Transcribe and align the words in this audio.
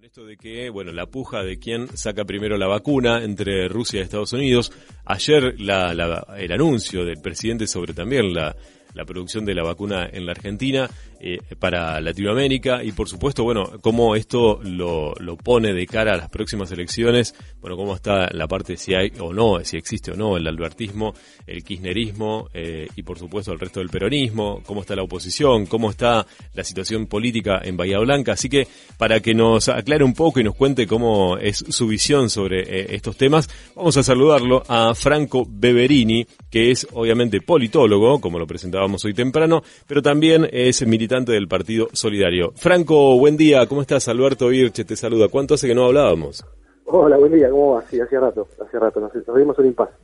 Esto 0.00 0.24
de 0.24 0.36
que, 0.36 0.70
bueno, 0.70 0.92
la 0.92 1.06
puja 1.06 1.42
de 1.42 1.58
quién 1.58 1.88
saca 1.96 2.24
primero 2.24 2.56
la 2.56 2.68
vacuna 2.68 3.24
entre 3.24 3.66
Rusia 3.66 3.98
y 3.98 4.02
Estados 4.04 4.32
Unidos. 4.32 4.70
Ayer 5.04 5.60
la, 5.60 5.92
la, 5.92 6.24
el 6.38 6.52
anuncio 6.52 7.04
del 7.04 7.20
presidente 7.20 7.66
sobre 7.66 7.94
también 7.94 8.32
la, 8.32 8.54
la 8.94 9.04
producción 9.04 9.44
de 9.44 9.54
la 9.54 9.64
vacuna 9.64 10.08
en 10.10 10.24
la 10.24 10.32
Argentina 10.32 10.88
eh, 11.20 11.38
para 11.58 12.00
Latinoamérica. 12.00 12.82
Y 12.82 12.92
por 12.92 13.08
supuesto, 13.08 13.44
bueno, 13.44 13.64
cómo 13.80 14.14
esto 14.14 14.60
lo, 14.62 15.14
lo 15.14 15.36
pone 15.36 15.72
de 15.72 15.86
cara 15.86 16.14
a 16.14 16.16
las 16.16 16.30
próximas 16.30 16.70
elecciones, 16.70 17.34
bueno, 17.60 17.76
cómo 17.76 17.94
está 17.94 18.28
la 18.32 18.46
parte 18.46 18.76
si 18.76 18.94
hay 18.94 19.12
o 19.20 19.32
no, 19.32 19.64
si 19.64 19.76
existe 19.76 20.12
o 20.12 20.16
no 20.16 20.36
el 20.36 20.46
albertismo, 20.46 21.14
el 21.46 21.64
kirchnerismo 21.64 22.48
eh, 22.54 22.88
y 22.94 23.02
por 23.02 23.18
supuesto 23.18 23.52
el 23.52 23.58
resto 23.58 23.80
del 23.80 23.88
peronismo, 23.88 24.62
cómo 24.64 24.82
está 24.82 24.94
la 24.94 25.02
oposición, 25.02 25.66
cómo 25.66 25.90
está 25.90 26.26
la 26.54 26.64
situación 26.64 27.06
política 27.06 27.60
en 27.64 27.76
Bahía 27.76 27.98
Blanca. 27.98 28.32
Así 28.32 28.48
que 28.48 28.68
para 28.96 29.20
que 29.20 29.34
nos 29.34 29.68
aclare 29.68 30.04
un 30.04 30.14
poco 30.14 30.40
y 30.40 30.44
nos 30.44 30.54
cuente 30.54 30.86
cómo 30.86 31.36
es 31.38 31.64
su 31.68 31.86
visión 31.86 32.30
sobre 32.30 32.60
eh, 32.60 32.86
estos 32.94 33.16
temas, 33.16 33.48
vamos 33.74 33.96
a 33.96 34.02
saludarlo 34.02 34.62
a 34.68 34.94
Franco 34.94 35.46
Beverini, 35.48 36.26
que 36.50 36.70
es 36.70 36.86
obviamente 36.92 37.40
politólogo, 37.40 38.20
como 38.20 38.38
lo 38.38 38.46
presentábamos 38.46 39.04
hoy 39.04 39.14
temprano, 39.14 39.62
pero 39.86 40.02
también 40.02 40.48
es 40.52 40.86
militante 41.08 41.32
del 41.32 41.48
Partido 41.48 41.88
Solidario. 41.94 42.52
Franco, 42.54 43.18
buen 43.18 43.38
día, 43.38 43.64
¿cómo 43.66 43.80
estás? 43.80 44.08
Alberto 44.08 44.48
Virche 44.48 44.84
te 44.84 44.94
saluda. 44.94 45.28
¿Cuánto 45.28 45.54
hace 45.54 45.66
que 45.66 45.74
no 45.74 45.86
hablábamos? 45.86 46.44
Hola, 46.84 47.16
buen 47.16 47.32
día, 47.32 47.48
¿cómo 47.48 47.72
va? 47.76 47.82
Sí, 47.88 47.98
hace 47.98 48.20
rato, 48.20 48.46
hace 48.62 48.78
rato, 48.78 49.00
nos, 49.00 49.14
nos 49.26 49.36
dimos 49.38 49.58
un 49.58 49.66
impasse. 49.66 49.94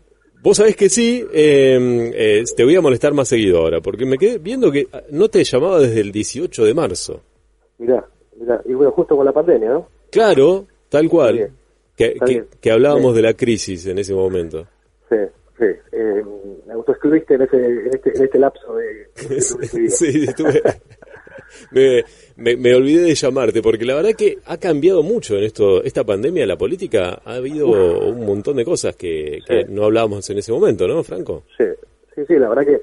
Vos 0.43 0.57
sabés 0.57 0.77
que 0.77 0.89
sí, 0.89 1.23
eh, 1.31 2.11
eh, 2.15 2.45
te 2.57 2.65
voy 2.65 2.75
a 2.77 2.81
molestar 2.81 3.13
más 3.13 3.29
seguido 3.29 3.59
ahora, 3.59 3.83
porque 3.83 4.07
me 4.07 4.17
quedé 4.17 4.39
viendo 4.39 4.73
que 4.73 4.87
no 5.11 5.29
te 5.29 5.45
llamaba 5.45 5.79
desde 5.79 6.01
el 6.01 6.11
18 6.11 6.65
de 6.65 6.73
marzo. 6.75 7.21
Mirá, 7.79 8.03
mirá, 8.41 8.63
y 8.65 8.73
bueno, 8.73 8.91
justo 8.93 9.15
con 9.15 9.27
la 9.27 9.33
pandemia, 9.33 9.71
¿no? 9.73 9.89
Claro, 10.11 10.65
tal 10.89 11.09
cual. 11.11 11.51
Que, 11.97 12.15
que, 12.15 12.45
que 12.63 12.71
hablábamos 12.71 13.13
Sí. 13.13 13.17
de 13.17 13.23
la 13.23 13.35
crisis 13.35 13.87
en 13.87 13.99
ese 13.99 14.15
momento. 14.15 14.67
Sí, 15.11 15.17
sí. 15.59 15.65
Eh, 15.93 16.25
me 16.67 16.73
autoescribiste 16.75 17.35
en, 17.35 17.43
ese, 17.43 17.57
en, 17.57 17.87
este, 17.95 18.17
en 18.17 18.25
este 18.25 18.39
lapso 18.39 18.75
de... 18.77 19.09
sí, 19.41 20.25
estuve- 20.27 20.63
me, 21.73 22.05
me, 22.37 22.57
me 22.57 22.75
olvidé 22.75 23.03
de 23.03 23.15
llamarte, 23.15 23.63
porque 23.63 23.85
la 23.85 23.95
verdad 23.95 24.13
que 24.17 24.39
ha 24.47 24.57
cambiado 24.59 25.03
mucho 25.03 25.37
en 25.37 25.45
esto, 25.45 25.83
esta 25.83 26.05
pandemia, 26.05 26.47
la 26.47 26.57
política, 26.57 27.21
ha 27.25 27.35
habido 27.35 27.69
un 27.69 28.25
montón 28.27 28.57
de 28.57 28.65
cosas 28.65 28.97
que, 28.97 29.41
que 29.47 29.63
Sí. 29.65 29.67
no 29.71 29.85
hablábamos 29.85 30.29
en 30.31 30.39
ese 30.39 30.53
momento, 30.53 30.87
¿no, 30.89 31.03
Franco? 31.05 31.45
Sí, 31.57 31.65
sí, 32.15 32.23
sí, 32.27 32.35
la 32.37 32.49
verdad 32.49 32.65
que 32.67 32.81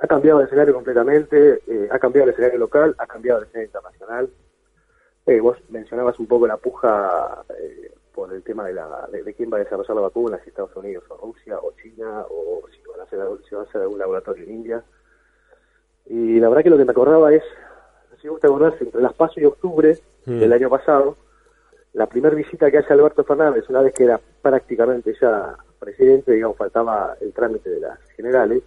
ha 0.00 0.06
cambiado 0.06 0.40
el 0.40 0.46
escenario 0.46 0.74
completamente, 0.74 1.60
eh, 1.66 1.88
ha 1.90 1.98
cambiado 1.98 2.26
el 2.28 2.32
escenario 2.32 2.58
local, 2.58 2.94
ha 2.98 3.06
cambiado 3.06 3.40
el 3.40 3.46
escenario 3.46 3.66
internacional. 3.66 4.30
Eh, 5.26 5.40
vos 5.40 5.58
mencionabas 5.68 6.18
un 6.20 6.26
poco 6.26 6.46
la 6.46 6.56
puja 6.56 7.42
eh, 7.60 7.90
por 8.18 8.32
el 8.32 8.42
tema 8.42 8.66
de, 8.66 8.74
la, 8.74 9.08
de, 9.12 9.22
de 9.22 9.34
quién 9.34 9.48
va 9.52 9.58
a 9.58 9.60
desarrollar 9.60 9.94
la 9.94 10.02
vacuna, 10.02 10.40
si 10.42 10.50
Estados 10.50 10.74
Unidos 10.74 11.04
o 11.08 11.16
Rusia 11.18 11.56
o 11.62 11.72
China 11.80 12.24
o 12.28 12.62
si 12.68 12.80
van 12.90 13.00
a 13.00 13.04
hacer, 13.04 13.20
si 13.48 13.54
a 13.54 13.80
algún 13.80 13.98
laboratorio 13.98 14.42
en 14.42 14.50
India. 14.50 14.82
Y 16.06 16.40
la 16.40 16.48
verdad 16.48 16.64
que 16.64 16.70
lo 16.70 16.78
que 16.78 16.84
me 16.84 16.90
acordaba 16.90 17.32
es, 17.32 17.44
si 18.20 18.26
vos 18.26 18.40
te 18.40 18.48
acordás, 18.48 18.74
entre 18.80 19.00
las 19.00 19.14
PASO 19.14 19.38
y 19.40 19.44
octubre 19.44 19.98
Mm. 20.28 20.40
del 20.40 20.52
año 20.52 20.68
pasado, 20.68 21.16
la 21.94 22.06
primera 22.06 22.34
visita 22.34 22.70
que 22.70 22.78
hace 22.78 22.92
Alberto 22.92 23.24
Fernández, 23.24 23.64
una 23.70 23.80
vez 23.80 23.94
que 23.94 24.04
era 24.04 24.20
prácticamente 24.42 25.14
ya 25.18 25.56
presidente, 25.78 26.32
digamos, 26.32 26.56
faltaba 26.56 27.16
el 27.20 27.32
trámite 27.32 27.70
de 27.70 27.80
las 27.80 27.98
generales, 28.14 28.62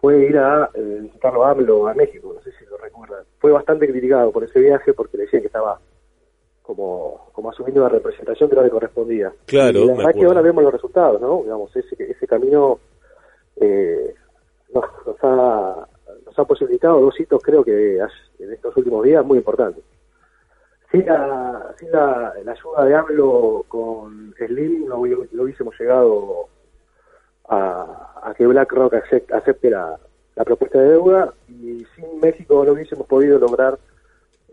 fue 0.00 0.20
ir 0.20 0.38
a 0.38 0.70
eh, 0.72 0.98
visitarlo 1.02 1.44
a 1.44 1.50
AMLO 1.50 1.86
a 1.86 1.94
México, 1.94 2.32
no 2.34 2.40
sé 2.40 2.52
si 2.52 2.64
lo 2.64 2.78
recuerdan. 2.78 3.24
Fue 3.38 3.52
bastante 3.52 3.86
criticado 3.86 4.32
por 4.32 4.42
ese 4.42 4.58
viaje 4.58 4.94
porque 4.94 5.18
le 5.18 5.24
decían 5.24 5.42
que 5.42 5.48
estaba 5.48 5.78
como, 6.74 7.30
como 7.32 7.50
asumiendo 7.50 7.80
una 7.80 7.88
representación 7.90 8.48
que 8.48 8.54
no 8.54 8.62
le 8.62 8.70
correspondía. 8.70 9.32
Claro, 9.46 9.80
y 9.80 9.86
la 9.86 9.94
verdad 9.94 10.14
que 10.14 10.24
ahora 10.24 10.40
vemos 10.40 10.62
los 10.62 10.72
resultados, 10.72 11.20
¿no? 11.20 11.42
Digamos, 11.42 11.74
ese, 11.74 11.96
ese 11.98 12.26
camino 12.28 12.78
eh, 13.56 14.14
nos, 14.72 14.84
nos 15.04 15.16
ha, 15.22 15.88
nos 16.26 16.38
ha 16.38 16.44
posibilitado 16.44 17.00
dos 17.00 17.18
hitos, 17.18 17.42
creo 17.42 17.64
que 17.64 17.98
en 17.98 18.52
estos 18.52 18.76
últimos 18.76 19.02
días, 19.04 19.24
muy 19.24 19.38
importantes. 19.38 19.82
Sin 20.92 21.06
la, 21.06 21.74
sin 21.78 21.90
la, 21.90 22.34
la 22.44 22.52
ayuda 22.52 22.84
de 22.84 22.94
AMLO 22.94 23.64
con 23.66 24.32
Slim, 24.38 24.86
no, 24.86 25.04
no 25.32 25.42
hubiésemos 25.42 25.74
llegado 25.78 26.46
a, 27.48 28.20
a 28.22 28.34
que 28.34 28.46
BlackRock 28.46 28.94
acep- 28.94 29.32
acepte 29.32 29.70
la, 29.70 29.98
la 30.36 30.44
propuesta 30.44 30.78
de 30.80 30.90
deuda 30.90 31.32
y 31.48 31.84
sin 31.96 32.20
México 32.20 32.64
no 32.64 32.72
hubiésemos 32.72 33.06
podido 33.08 33.38
lograr 33.40 33.76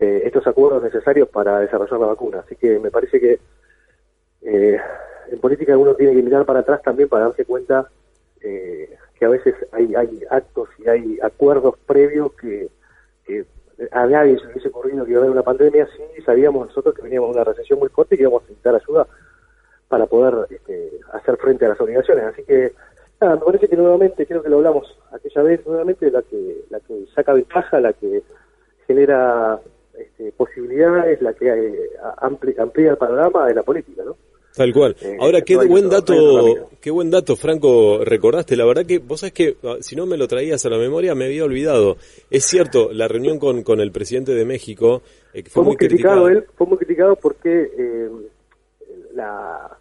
eh, 0.00 0.22
estos 0.24 0.46
acuerdos 0.46 0.82
necesarios 0.82 1.28
para 1.28 1.60
desarrollar 1.60 2.00
la 2.00 2.06
vacuna. 2.06 2.40
Así 2.40 2.56
que 2.56 2.78
me 2.78 2.90
parece 2.90 3.20
que 3.20 3.38
eh, 4.42 4.80
en 5.30 5.40
política 5.40 5.76
uno 5.76 5.94
tiene 5.94 6.14
que 6.14 6.22
mirar 6.22 6.44
para 6.44 6.60
atrás 6.60 6.82
también 6.82 7.08
para 7.08 7.26
darse 7.26 7.44
cuenta 7.44 7.88
eh, 8.40 8.96
que 9.18 9.24
a 9.24 9.28
veces 9.28 9.54
hay, 9.72 9.94
hay 9.94 10.22
actos 10.30 10.68
y 10.78 10.88
hay 10.88 11.18
acuerdos 11.20 11.74
previos 11.86 12.32
que, 12.34 12.68
que 13.24 13.44
a 13.90 14.06
nadie 14.06 14.38
se 14.38 14.44
le 14.44 14.52
hubiese 14.52 14.68
ocurrido 14.68 15.04
que 15.04 15.10
iba 15.10 15.20
a 15.20 15.22
haber 15.24 15.32
una 15.32 15.42
pandemia, 15.42 15.86
sí 15.86 16.22
sabíamos 16.22 16.68
nosotros 16.68 16.94
que 16.94 17.02
veníamos 17.02 17.34
una 17.34 17.44
recesión 17.44 17.78
muy 17.78 17.88
fuerte 17.88 18.14
y 18.14 18.18
que 18.18 18.22
íbamos 18.22 18.42
a 18.42 18.46
necesitar 18.46 18.74
ayuda 18.74 19.06
para 19.88 20.06
poder 20.06 20.46
este, 20.50 21.00
hacer 21.12 21.36
frente 21.36 21.64
a 21.66 21.70
las 21.70 21.80
obligaciones. 21.80 22.24
Así 22.24 22.44
que, 22.44 22.72
nada, 23.20 23.36
me 23.36 23.40
parece 23.40 23.68
que 23.68 23.76
nuevamente, 23.76 24.26
creo 24.26 24.42
que 24.42 24.48
lo 24.48 24.58
hablamos 24.58 24.98
aquella 25.12 25.42
vez, 25.42 25.66
nuevamente 25.66 26.10
la 26.10 26.22
que, 26.22 26.64
la 26.70 26.80
que 26.80 27.06
saca 27.14 27.32
ventaja, 27.32 27.80
la 27.80 27.92
que 27.92 28.22
genera 28.86 29.58
este, 30.18 30.32
posibilidades, 30.32 31.20
la 31.22 31.32
que 31.32 31.48
eh, 31.48 31.90
ampli- 32.18 32.58
amplía 32.58 32.90
el 32.90 32.96
panorama 32.96 33.46
de 33.46 33.54
la 33.54 33.62
política, 33.62 34.02
¿no? 34.04 34.16
Tal 34.54 34.72
cual. 34.72 34.96
Eh, 35.00 35.16
Ahora, 35.20 35.42
qué 35.42 35.54
no 35.54 35.68
buen 35.68 35.88
dato, 35.88 36.14
no 36.14 36.68
qué 36.80 36.90
buen 36.90 37.10
dato, 37.10 37.36
Franco, 37.36 38.00
recordaste. 38.04 38.56
La 38.56 38.64
verdad 38.66 38.84
que 38.84 38.98
vos 38.98 39.20
sabés 39.20 39.32
que 39.32 39.56
ah, 39.62 39.76
si 39.80 39.94
no 39.94 40.04
me 40.06 40.16
lo 40.16 40.26
traías 40.26 40.64
a 40.66 40.70
la 40.70 40.78
memoria 40.78 41.14
me 41.14 41.26
había 41.26 41.44
olvidado. 41.44 41.96
Es 42.30 42.44
cierto, 42.44 42.90
la 42.92 43.06
reunión 43.06 43.38
con, 43.38 43.62
con 43.62 43.80
el 43.80 43.92
presidente 43.92 44.32
de 44.34 44.44
México, 44.44 45.02
eh, 45.32 45.42
fue, 45.44 45.50
fue 45.50 45.64
muy 45.64 45.76
criticado 45.76 46.24
criticada. 46.24 46.46
él, 46.46 46.56
fue 46.56 46.66
muy 46.66 46.78
criticado 46.78 47.14
porque 47.16 47.70
eh, 47.78 48.10
la, 49.14 49.78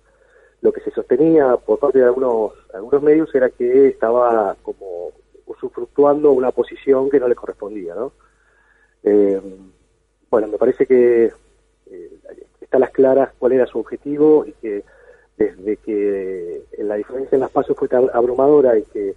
lo 0.62 0.72
que 0.72 0.82
se 0.82 0.92
sostenía 0.92 1.56
por 1.58 1.80
parte 1.80 1.98
de 2.00 2.06
algunos, 2.06 2.52
algunos 2.72 3.02
medios 3.02 3.34
era 3.34 3.50
que 3.50 3.88
estaba 3.88 4.56
como 4.62 5.12
usufructuando 5.48 6.32
una 6.34 6.52
posición 6.52 7.10
que 7.10 7.20
no 7.20 7.28
le 7.28 7.34
correspondía, 7.36 7.96
¿no? 7.96 8.12
Eh, 9.04 9.42
bueno, 10.30 10.48
me 10.48 10.58
parece 10.58 10.86
que 10.86 11.26
eh, 11.26 12.12
está 12.62 12.78
a 12.78 12.80
las 12.82 12.92
claras 12.92 13.30
cuál 13.38 13.54
era 13.54 13.66
su 13.66 13.80
objetivo 13.80 14.46
y 14.46 14.52
que 14.54 14.84
desde 15.38 15.78
que 15.78 16.64
la 16.80 16.96
diferencia 16.96 17.36
en 17.36 17.42
las 17.42 17.52
pasos 17.52 17.78
fue 17.78 17.88
tan 17.88 18.10
abrumadora 18.14 18.78
y 18.78 18.84
que 18.84 19.16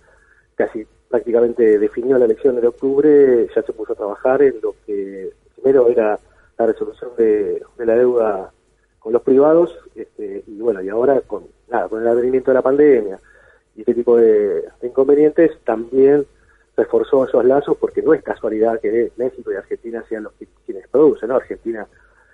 casi 0.54 0.86
prácticamente 1.08 1.78
definió 1.78 2.18
la 2.18 2.26
elección 2.26 2.60
de 2.60 2.66
octubre, 2.66 3.48
ya 3.54 3.62
se 3.62 3.72
puso 3.72 3.94
a 3.94 3.96
trabajar 3.96 4.42
en 4.42 4.60
lo 4.62 4.74
que 4.86 5.30
primero 5.54 5.88
era 5.88 6.18
la 6.58 6.66
resolución 6.66 7.10
de, 7.16 7.62
la 7.78 7.94
deuda 7.96 8.52
con 8.98 9.12
los 9.12 9.22
privados 9.22 9.76
este, 9.94 10.44
y 10.46 10.60
bueno, 10.60 10.82
y 10.82 10.88
ahora 10.90 11.20
con, 11.22 11.44
nada, 11.68 11.88
con 11.88 12.02
el 12.02 12.08
advenimiento 12.08 12.50
de 12.50 12.54
la 12.54 12.62
pandemia 12.62 13.18
y 13.74 13.80
este 13.80 13.94
tipo 13.94 14.16
de 14.16 14.64
inconvenientes 14.82 15.52
también 15.64 16.26
reforzó 16.80 17.26
esos 17.26 17.44
lazos 17.44 17.76
porque 17.78 18.02
no 18.02 18.14
es 18.14 18.22
casualidad 18.22 18.80
que 18.80 19.12
México 19.16 19.52
y 19.52 19.56
Argentina 19.56 20.04
sean 20.08 20.24
los 20.24 20.32
que, 20.34 20.46
quienes 20.64 20.88
producen, 20.88 21.28
¿no? 21.28 21.36
Argentina 21.36 21.86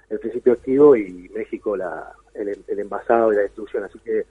el 0.08 0.18
principio 0.20 0.52
activo 0.52 0.96
y 0.96 1.28
México 1.34 1.76
la, 1.76 2.12
el, 2.34 2.56
envasado 2.68 3.32
y 3.32 3.36
la 3.36 3.42
destrucción. 3.42 3.84
Así 3.84 3.98
que 3.98 4.24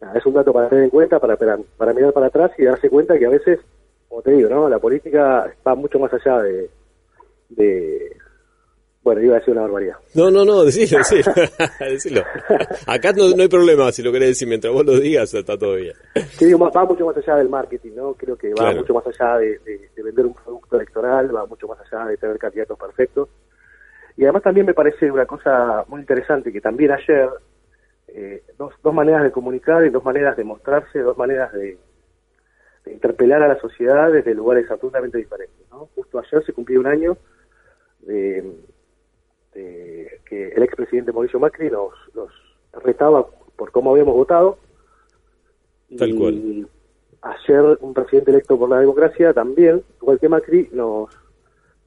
nada, 0.00 0.18
es 0.18 0.24
un 0.24 0.34
dato 0.34 0.52
para 0.52 0.68
tener 0.68 0.84
en 0.84 0.90
cuenta, 0.90 1.18
para, 1.18 1.36
para, 1.36 1.92
mirar 1.92 2.12
para 2.12 2.26
atrás 2.26 2.52
y 2.58 2.64
darse 2.64 2.88
cuenta 2.88 3.18
que 3.18 3.26
a 3.26 3.30
veces, 3.30 3.60
como 4.08 4.22
te 4.22 4.32
digo, 4.32 4.48
¿no? 4.48 4.68
la 4.68 4.78
política 4.78 5.52
va 5.66 5.74
mucho 5.74 5.98
más 5.98 6.12
allá 6.14 6.40
de 6.42 8.16
bueno, 9.04 9.20
iba 9.20 9.36
a 9.36 9.38
decir 9.40 9.52
una 9.52 9.62
barbaridad. 9.62 9.96
No, 10.14 10.30
no, 10.30 10.44
no, 10.44 10.62
decilo, 10.64 10.98
decilo. 10.98 11.32
decilo. 11.80 12.22
Acá 12.86 13.12
no, 13.12 13.28
no 13.34 13.42
hay 13.42 13.48
problema, 13.48 13.90
si 13.90 14.02
lo 14.02 14.12
querés 14.12 14.28
decir, 14.28 14.46
mientras 14.48 14.72
vos 14.72 14.84
lo 14.86 14.98
digas 15.00 15.34
está 15.34 15.58
todo 15.58 15.74
bien. 15.76 15.94
Sí, 16.30 16.46
digo, 16.46 16.58
va, 16.70 16.84
mucho 16.84 17.04
más 17.06 17.16
allá 17.16 17.36
del 17.36 17.48
marketing, 17.48 17.92
¿no? 17.96 18.14
Creo 18.14 18.36
que 18.36 18.50
va 18.50 18.54
Claro. 18.56 18.78
mucho 18.78 18.94
más 18.94 19.04
allá 19.08 19.38
de, 19.38 19.58
de- 19.58 19.90
de 19.94 20.02
vender 20.02 20.26
un 20.26 20.34
producto 20.34 20.76
electoral, 20.76 21.34
va 21.34 21.46
mucho 21.46 21.66
más 21.66 21.78
allá 21.80 22.06
de 22.06 22.16
tener 22.16 22.38
candidatos 22.38 22.78
perfectos. 22.78 23.28
Y 24.16 24.24
además 24.24 24.42
también 24.42 24.66
me 24.66 24.74
parece 24.74 25.10
una 25.10 25.26
cosa 25.26 25.84
muy 25.88 26.00
interesante 26.00 26.52
que 26.52 26.60
también 26.60 26.92
ayer, 26.92 27.28
eh, 28.08 28.42
dos, 28.58 28.74
dos 28.82 28.94
maneras 28.94 29.22
de 29.24 29.32
comunicar 29.32 29.84
y 29.84 29.90
dos 29.90 30.04
maneras 30.04 30.36
de 30.36 30.44
mostrarse, 30.44 30.98
dos 31.00 31.16
maneras 31.16 31.50
de, 31.54 31.78
de 32.84 32.92
interpelar 32.92 33.42
a 33.42 33.48
la 33.48 33.58
sociedad 33.58 34.12
desde 34.12 34.34
lugares 34.34 34.70
absolutamente 34.70 35.16
diferentes, 35.18 35.66
¿no? 35.70 35.88
Justo 35.94 36.18
ayer 36.20 36.44
se 36.44 36.52
cumplió 36.52 36.78
un 36.80 36.86
año 36.86 37.16
de, 38.00 38.52
de 39.54 40.20
que 40.24 40.48
el 40.48 40.62
expresidente 40.62 41.12
Mauricio 41.12 41.40
Macri 41.40 41.70
nos, 41.70 41.92
nos 42.14 42.30
retaba 42.82 43.26
por 43.56 43.70
cómo 43.70 43.92
habíamos 43.92 44.14
votado. 44.14 44.58
Tal 45.98 46.10
y 46.10 46.18
cual. 46.18 46.68
ayer 47.22 47.78
un 47.80 47.92
presidente 47.92 48.30
electo 48.30 48.58
por 48.58 48.68
la 48.68 48.80
democracia 48.80 49.32
también, 49.32 49.82
igual 50.00 50.18
que 50.18 50.28
Macri, 50.28 50.68
nos, 50.72 51.10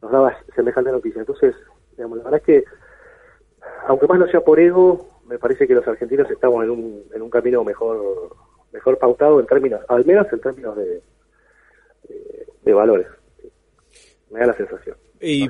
nos 0.02 0.12
daba 0.12 0.38
semejante 0.56 0.92
noticia. 0.92 1.20
Entonces, 1.20 1.56
digamos, 1.98 2.20
la 2.20 2.24
verdad 2.26 2.40
es 2.40 2.46
que 2.46 2.64
aunque 3.88 4.08
más 4.08 4.20
no 4.20 4.28
sea 4.28 4.42
por 4.42 4.60
ego, 4.60 5.22
me 5.28 5.40
parece 5.40 5.68
que 5.68 5.74
los 5.74 5.88
argentinos 5.88 6.30
estamos 6.30 6.64
en 6.64 6.70
un, 6.70 7.04
en 7.14 7.22
un 7.22 7.30
camino 7.30 7.64
mejor 7.64 8.36
mejor 8.76 8.98
pautado 9.00 9.40
en 9.40 9.48
términos, 9.48 9.82
al 9.88 10.06
menos 10.06 10.28
en 10.32 10.40
términos 10.42 10.76
de, 10.76 11.02
de, 12.62 12.74
valores. 12.74 13.08
Me 14.30 14.42
da 14.42 14.48
la 14.48 14.54
sensación. 14.54 14.98
Y 15.26 15.50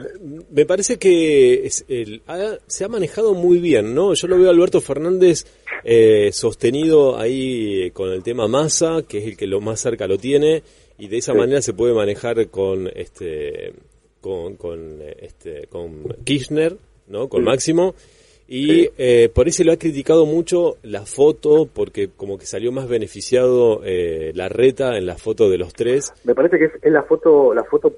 me 0.51 0.66
parece 0.66 0.98
que 0.98 1.69
el, 1.89 2.22
se 2.66 2.86
ha 2.86 2.88
manejado 2.88 3.33
muy 3.33 3.60
bien, 3.60 3.94
¿no? 3.94 4.13
Yo 4.13 4.27
lo 4.27 4.38
veo 4.38 4.48
a 4.48 4.51
Alberto 4.51 4.80
Fernández 4.80 5.45
eh, 5.83 6.30
sostenido 6.31 7.18
ahí 7.19 7.92
con 7.92 8.10
el 8.12 8.24
tema 8.24 8.48
masa, 8.48 9.04
que 9.07 9.18
es 9.18 9.25
el 9.25 9.38
que 9.38 9.48
lo 9.48 9.60
más 9.60 9.81
cerca 9.81 10.07
lo 10.07 10.18
tiene, 10.18 10.63
y 10.98 11.10
de 11.10 11.18
esa 11.18 11.33
manera 11.33 11.62
se 11.62 11.74
puede 11.74 11.94
manejar 11.94 12.48
con 12.48 12.89
este 12.95 13.74
con, 14.22 14.56
con 14.56 15.01
este 15.19 15.68
con 15.68 16.04
Kirchner, 16.24 16.77
¿no? 17.07 17.27
Con 17.27 17.44
Máximo 17.44 17.95
y 18.47 18.89
eh, 18.97 19.30
por 19.33 19.47
eso 19.47 19.63
lo 19.63 19.71
ha 19.71 19.77
criticado 19.77 20.25
mucho 20.25 20.75
la 20.83 21.06
foto, 21.06 21.68
porque 21.74 22.09
como 22.15 22.38
que 22.38 22.45
salió 22.45 22.71
más 22.71 22.88
beneficiado 22.88 23.81
eh, 23.83 24.31
la 24.36 24.50
reta 24.50 24.97
en 24.97 25.07
la 25.07 25.15
foto 25.15 25.50
de 25.50 25.57
los 25.57 25.74
tres. 25.74 26.13
Me 26.24 26.36
parece 26.36 26.59
que 26.59 26.65
es, 26.65 26.92
la 26.92 27.03
foto, 27.03 27.53
la 27.53 27.63
foto, 27.63 27.94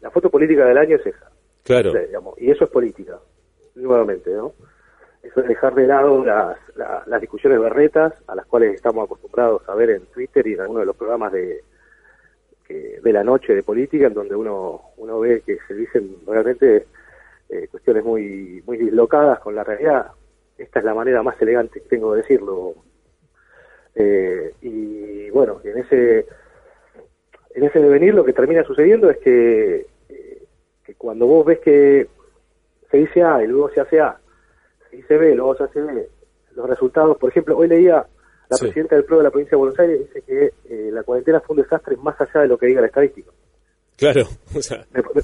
la, 0.00 0.10
foto 0.10 0.30
política 0.30 0.66
del 0.66 0.78
año 0.78 0.96
es 0.96 1.06
esa. 1.06 1.30
Claro. 1.64 1.92
y 2.38 2.50
eso 2.50 2.64
es 2.64 2.70
política, 2.70 3.18
nuevamente, 3.76 4.30
¿no? 4.30 4.52
Eso 5.22 5.40
es 5.40 5.48
dejar 5.48 5.74
de 5.74 5.86
lado 5.86 6.24
las, 6.24 6.58
las 6.74 7.20
discusiones 7.20 7.60
berretas 7.60 8.12
a 8.26 8.34
las 8.34 8.44
cuales 8.46 8.74
estamos 8.74 9.04
acostumbrados 9.04 9.62
a 9.68 9.74
ver 9.76 9.90
en 9.90 10.06
Twitter 10.06 10.44
y 10.46 10.54
en 10.54 10.62
algunos 10.62 10.82
de 10.82 10.86
los 10.86 10.96
programas 10.96 11.32
de, 11.32 11.62
de 12.68 13.12
la 13.12 13.22
noche 13.22 13.54
de 13.54 13.62
política, 13.62 14.06
en 14.06 14.14
donde 14.14 14.34
uno, 14.34 14.80
uno 14.96 15.20
ve 15.20 15.42
que 15.44 15.58
se 15.66 15.74
dicen 15.74 16.16
realmente 16.26 16.86
eh, 17.52 17.68
cuestiones 17.70 18.02
muy, 18.02 18.62
muy 18.64 18.78
dislocadas 18.78 19.38
con 19.40 19.54
la 19.54 19.62
realidad. 19.62 20.06
Esta 20.56 20.78
es 20.78 20.84
la 20.86 20.94
manera 20.94 21.22
más 21.22 21.40
elegante 21.42 21.82
que 21.82 21.88
tengo 21.88 22.14
de 22.14 22.22
decirlo. 22.22 22.74
Eh, 23.94 24.54
y 24.62 25.28
bueno, 25.28 25.60
en 25.62 25.76
ese, 25.76 26.26
en 27.54 27.64
ese 27.64 27.78
devenir 27.78 28.14
lo 28.14 28.24
que 28.24 28.32
termina 28.32 28.64
sucediendo 28.64 29.10
es 29.10 29.18
que, 29.18 29.86
eh, 30.08 30.42
que 30.82 30.94
cuando 30.94 31.26
vos 31.26 31.44
ves 31.44 31.58
que 31.58 32.08
se 32.90 32.96
dice 32.96 33.22
A 33.22 33.44
y 33.44 33.48
luego 33.48 33.68
se 33.68 33.82
hace 33.82 34.00
A, 34.00 34.18
se 34.88 34.96
dice 34.96 35.18
B, 35.18 35.34
luego 35.34 35.54
se 35.54 35.64
hace 35.64 35.82
B, 35.82 36.08
los 36.54 36.70
resultados, 36.70 37.18
por 37.18 37.28
ejemplo, 37.28 37.58
hoy 37.58 37.68
leía 37.68 38.06
la 38.48 38.56
presidenta 38.58 38.96
del 38.96 39.04
PRO 39.04 39.18
de 39.18 39.24
la 39.24 39.30
provincia 39.30 39.50
de 39.50 39.56
Buenos 39.56 39.78
Aires 39.78 40.00
dice 40.00 40.22
que 40.22 40.52
la 40.90 41.02
cuarentena 41.02 41.40
fue 41.40 41.56
un 41.56 41.62
desastre 41.62 41.96
más 41.98 42.18
allá 42.18 42.40
de 42.40 42.48
lo 42.48 42.56
que 42.56 42.66
diga 42.66 42.80
la 42.80 42.86
estadística. 42.86 43.30
Claro, 43.96 44.26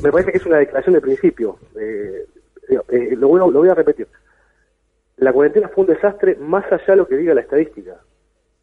me, 0.02 0.12
parece 0.12 0.32
que 0.32 0.38
es 0.38 0.46
una 0.46 0.58
declaración 0.58 0.94
de 0.94 1.00
principio. 1.00 1.58
Eh, 1.78 2.26
lo, 3.16 3.28
voy, 3.28 3.40
lo 3.40 3.50
voy 3.50 3.68
a 3.68 3.74
repetir. 3.74 4.06
La 5.16 5.32
cuarentena 5.32 5.68
fue 5.68 5.84
un 5.84 5.90
desastre 5.90 6.36
más 6.36 6.64
allá 6.70 6.84
de 6.86 6.96
lo 6.96 7.08
que 7.08 7.16
diga 7.16 7.34
la 7.34 7.40
estadística. 7.40 7.96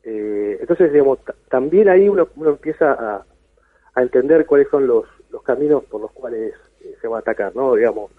Eh, 0.04 0.58
entonces, 0.62 0.92
digamos, 0.92 1.20
también 1.50 1.90
ahí 1.90 2.08
uno, 2.08 2.28
empieza 2.46 2.92
a, 2.94 3.26
entender 4.02 4.46
cuáles 4.46 4.70
son 4.70 4.88
los, 4.88 5.06
caminos 5.44 5.84
por 5.86 6.02
los 6.02 6.12
cuales 6.12 6.54
eh, 6.82 6.96
se 7.02 7.08
va 7.08 7.18
a 7.18 7.20
atacar, 7.20 7.56
¿no? 7.56 7.76
Digamos, 7.76 8.12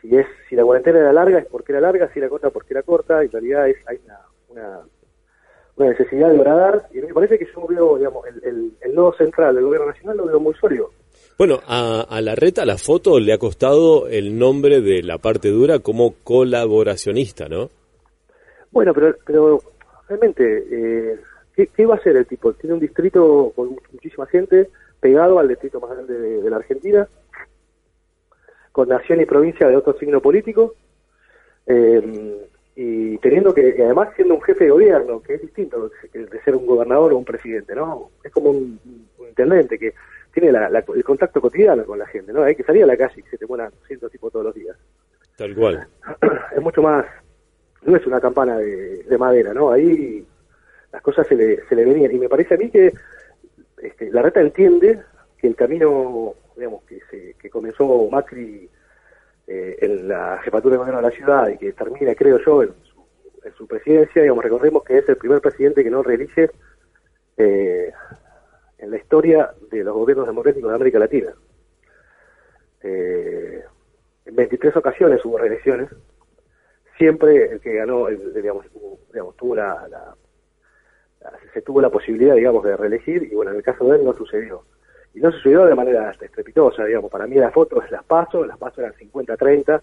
si 0.00 0.16
es 0.16 0.26
si 0.48 0.54
la 0.54 0.64
cuarentena 0.64 1.00
era 1.00 1.12
larga 1.12 1.38
es 1.38 1.46
porque 1.46 1.72
era 1.72 1.80
larga, 1.80 2.08
si 2.12 2.20
era 2.20 2.28
corta 2.28 2.50
porque 2.50 2.74
era 2.74 2.82
corta, 2.82 3.22
en 3.22 3.30
realidad 3.30 3.68
es, 3.68 3.76
hay 3.86 4.00
una 4.50 4.82
una 5.76 5.88
necesidad 5.88 6.30
de 6.30 6.38
horadar, 6.38 6.88
y 6.92 6.98
me 7.00 7.12
parece 7.12 7.38
que 7.38 7.46
yo 7.46 7.66
veo, 7.66 7.98
digamos, 7.98 8.26
el, 8.26 8.72
el, 8.80 8.94
nodo 8.94 9.12
central 9.14 9.54
del 9.54 9.64
gobierno 9.64 9.88
nacional 9.88 10.18
lo 10.18 10.26
veo 10.26 10.40
muy 10.40 10.54
sólido. 10.54 10.90
Bueno, 11.36 11.60
a, 11.66 12.02
a 12.02 12.20
la 12.20 12.34
reta 12.34 12.64
la 12.64 12.78
foto 12.78 13.18
le 13.18 13.32
ha 13.32 13.38
costado 13.38 14.08
el 14.08 14.38
nombre 14.38 14.80
de 14.80 15.02
la 15.02 15.18
parte 15.18 15.48
dura 15.48 15.80
como 15.80 16.14
colaboracionista, 16.22 17.48
¿no? 17.48 17.70
Bueno, 18.74 18.92
pero, 18.92 19.14
pero 19.24 19.62
realmente, 20.08 20.64
eh, 20.70 21.20
¿qué, 21.54 21.86
va 21.86 21.94
a 21.94 21.98
hacer 21.98 22.16
el 22.16 22.26
tipo? 22.26 22.52
Tiene 22.54 22.74
un 22.74 22.80
distrito 22.80 23.52
con 23.54 23.76
muchísima 23.92 24.26
gente, 24.26 24.68
pegado 24.98 25.38
al 25.38 25.46
distrito 25.46 25.78
más 25.78 25.90
grande 25.90 26.18
de, 26.18 26.50
la 26.50 26.56
Argentina, 26.56 27.08
con 28.72 28.88
nación 28.88 29.20
y 29.20 29.26
provincia 29.26 29.68
de 29.68 29.76
otro 29.76 29.96
signo 29.96 30.20
político. 30.20 30.74
Eh, 31.66 32.48
y 32.74 33.16
teniendo 33.18 33.54
que, 33.54 33.76
además 33.78 34.08
siendo 34.16 34.34
un 34.34 34.42
jefe 34.42 34.64
de 34.64 34.70
gobierno, 34.70 35.22
que 35.22 35.34
es 35.34 35.42
distinto 35.42 35.88
de 36.12 36.40
ser 36.44 36.56
un 36.56 36.66
gobernador 36.66 37.12
o 37.12 37.18
un 37.18 37.24
presidente, 37.24 37.76
¿no? 37.76 38.10
Es 38.24 38.32
como 38.32 38.50
un, 38.50 38.80
intendente 39.28 39.78
que 39.78 39.94
tiene 40.34 40.48
el 40.48 41.04
contacto 41.04 41.40
cotidiano 41.40 41.84
con 41.84 41.98
la 41.98 42.06
gente, 42.06 42.32
¿no? 42.32 42.42
Hay 42.42 42.56
que 42.56 42.64
salir 42.64 42.82
a 42.82 42.86
la 42.86 42.96
calle 42.96 43.22
y 43.24 43.30
se 43.30 43.38
te 43.38 43.46
mueran 43.46 43.70
cientos 43.86 44.10
tipos 44.10 44.32
todos 44.32 44.46
los 44.46 44.54
días. 44.54 44.76
Tal 45.36 45.54
cual. 45.54 45.86
Es 46.56 46.60
mucho 46.60 46.82
más, 46.82 47.06
no 47.82 47.96
es 47.96 48.06
una 48.06 48.20
campana 48.20 48.58
de, 48.58 49.16
madera, 49.18 49.54
¿no? 49.54 49.70
Ahí 49.70 50.26
las 50.92 51.02
cosas 51.02 51.26
se 51.26 51.34
le, 51.34 51.64
se 51.66 51.74
le 51.74 51.84
venían. 51.84 52.12
Y 52.12 52.18
me 52.18 52.28
parece 52.28 52.54
a 52.54 52.56
mí 52.56 52.70
que 52.70 52.92
este, 53.78 54.10
la 54.10 54.22
reta 54.22 54.40
entiende 54.40 55.00
que 55.38 55.48
el 55.48 55.56
camino, 55.56 56.34
digamos, 56.56 56.82
que, 56.84 57.00
se, 57.10 57.34
que 57.34 57.50
comenzó 57.50 58.08
Macri 58.10 58.68
eh, 59.46 59.76
en 59.80 60.08
la 60.08 60.38
jefatura 60.42 60.72
de 60.72 60.78
gobierno 60.78 61.02
de 61.02 61.08
la 61.08 61.14
ciudad 61.14 61.48
y 61.48 61.58
que 61.58 61.72
termina, 61.72 62.14
creo 62.14 62.38
yo, 62.38 62.62
en 62.62 62.72
su, 63.56 63.66
presidencia, 63.66 64.22
digamos, 64.22 64.42
recordemos 64.42 64.82
que 64.84 64.98
es 64.98 65.08
el 65.08 65.16
primer 65.16 65.40
presidente 65.40 65.84
que 65.84 65.90
no 65.90 66.02
reelige 66.02 66.50
eh, 67.36 67.92
en 68.78 68.90
la 68.90 68.96
historia 68.96 69.52
de 69.70 69.84
los 69.84 69.94
gobiernos 69.94 70.26
democráticos 70.26 70.68
de 70.68 70.74
América 70.74 70.98
Latina. 70.98 71.32
Eh, 72.82 73.62
en 74.26 74.36
23 74.36 74.76
ocasiones 74.76 75.24
hubo 75.24 75.38
reelecciones, 75.38 75.90
siempre 76.96 77.52
el 77.52 77.60
que 77.60 77.74
ganó, 77.74 78.06
digamos, 78.08 78.66
tuvo 79.36 79.54
la, 79.54 80.14
se 81.52 81.62
tuvo 81.62 81.80
la 81.80 81.90
posibilidad, 81.90 82.34
digamos, 82.34 82.64
de 82.64 82.76
reelegir 82.76 83.22
y 83.24 83.34
bueno, 83.34 83.52
en 83.52 83.58
el 83.58 83.62
caso 83.62 83.84
de 83.86 83.98
él 83.98 84.04
no 84.04 84.12
sucedió 84.14 84.64
y 85.14 85.20
no 85.20 85.30
sucedió 85.30 85.64
de 85.64 85.74
manera 85.74 86.10
estrepitosa, 86.10 86.84
digamos, 86.84 87.10
para 87.10 87.26
mí 87.26 87.36
las 87.36 87.52
fotos 87.52 87.88
las 87.90 88.04
paso, 88.04 88.44
las 88.44 88.58
paso 88.58 88.80
eran 88.80 88.94
50-30, 88.94 89.80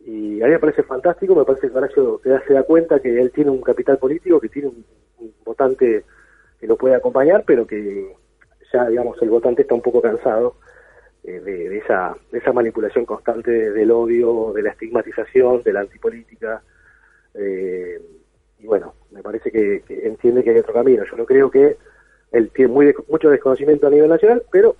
y 0.00 0.40
a 0.40 0.46
mí 0.46 0.52
me 0.52 0.58
parece 0.58 0.82
fantástico, 0.82 1.34
me 1.34 1.44
parece 1.44 1.68
que 1.68 1.76
Horacio 1.76 2.20
se 2.22 2.54
da 2.54 2.62
cuenta 2.62 3.00
que 3.00 3.20
él 3.20 3.30
tiene 3.32 3.50
un 3.50 3.60
capital 3.60 3.98
político, 3.98 4.40
que 4.40 4.48
tiene 4.48 4.68
un, 4.68 4.84
votante 5.44 6.04
que 6.60 6.66
lo 6.66 6.76
puede 6.76 6.94
acompañar, 6.94 7.44
pero 7.46 7.66
que 7.66 8.14
ya, 8.72 8.88
digamos, 8.88 9.20
el 9.22 9.30
votante 9.30 9.62
está 9.62 9.74
un 9.74 9.82
poco 9.82 10.00
cansado 10.00 10.56
eh, 11.24 11.40
de, 11.40 11.78
esa, 11.78 12.14
de 12.30 12.38
esa 12.38 12.52
manipulación 12.52 13.04
constante 13.04 13.50
del 13.72 13.90
odio, 13.90 14.52
de 14.52 14.62
la 14.62 14.70
estigmatización, 14.70 15.62
de 15.62 15.72
la 15.72 15.80
antipolítica, 15.80 16.62
eh, 17.34 18.00
y 18.58 18.66
bueno, 18.66 18.94
me 19.10 19.22
parece 19.22 19.50
que 19.50 19.82
entiende 19.88 20.44
que 20.44 20.50
hay 20.50 20.58
otro 20.58 20.74
camino. 20.74 21.04
Yo 21.10 21.16
no 21.16 21.24
creo 21.24 21.50
que 21.50 21.78
él 22.32 22.50
tiene 22.54 22.72
muy 22.72 22.94
mucho 23.08 23.30
desconocimiento 23.30 23.86
a 23.86 23.90
nivel 23.90 24.08
nacional, 24.08 24.42
pero 24.52 24.76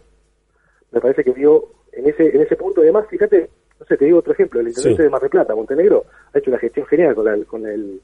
me 0.93 1.01
parece 1.01 1.25
que 1.25 1.33
vio 1.33 1.65
en 1.93 2.07
ese 2.09 2.29
en 2.29 2.43
ese 2.43 2.57
punto, 2.57 2.83
además, 2.83 3.07
fíjate, 3.09 3.49
no 3.79 3.87
sé, 3.87 3.97
te 3.97 4.05
digo 4.05 4.19
otro 4.19 4.35
ejemplo, 4.35 4.61
el 4.61 4.69
intendente 4.69 5.03
de 5.03 5.11
Mar 5.11 5.23
del 5.23 5.31
Plata, 5.31 5.55
Montenegro, 5.55 6.05
ha 6.33 6.39
hecho 6.39 6.51
una 6.51 6.59
gestión 6.59 6.87
genial 6.87 7.15
con, 7.15 7.27
el 7.29 7.47
con 7.47 7.67
el 7.67 8.01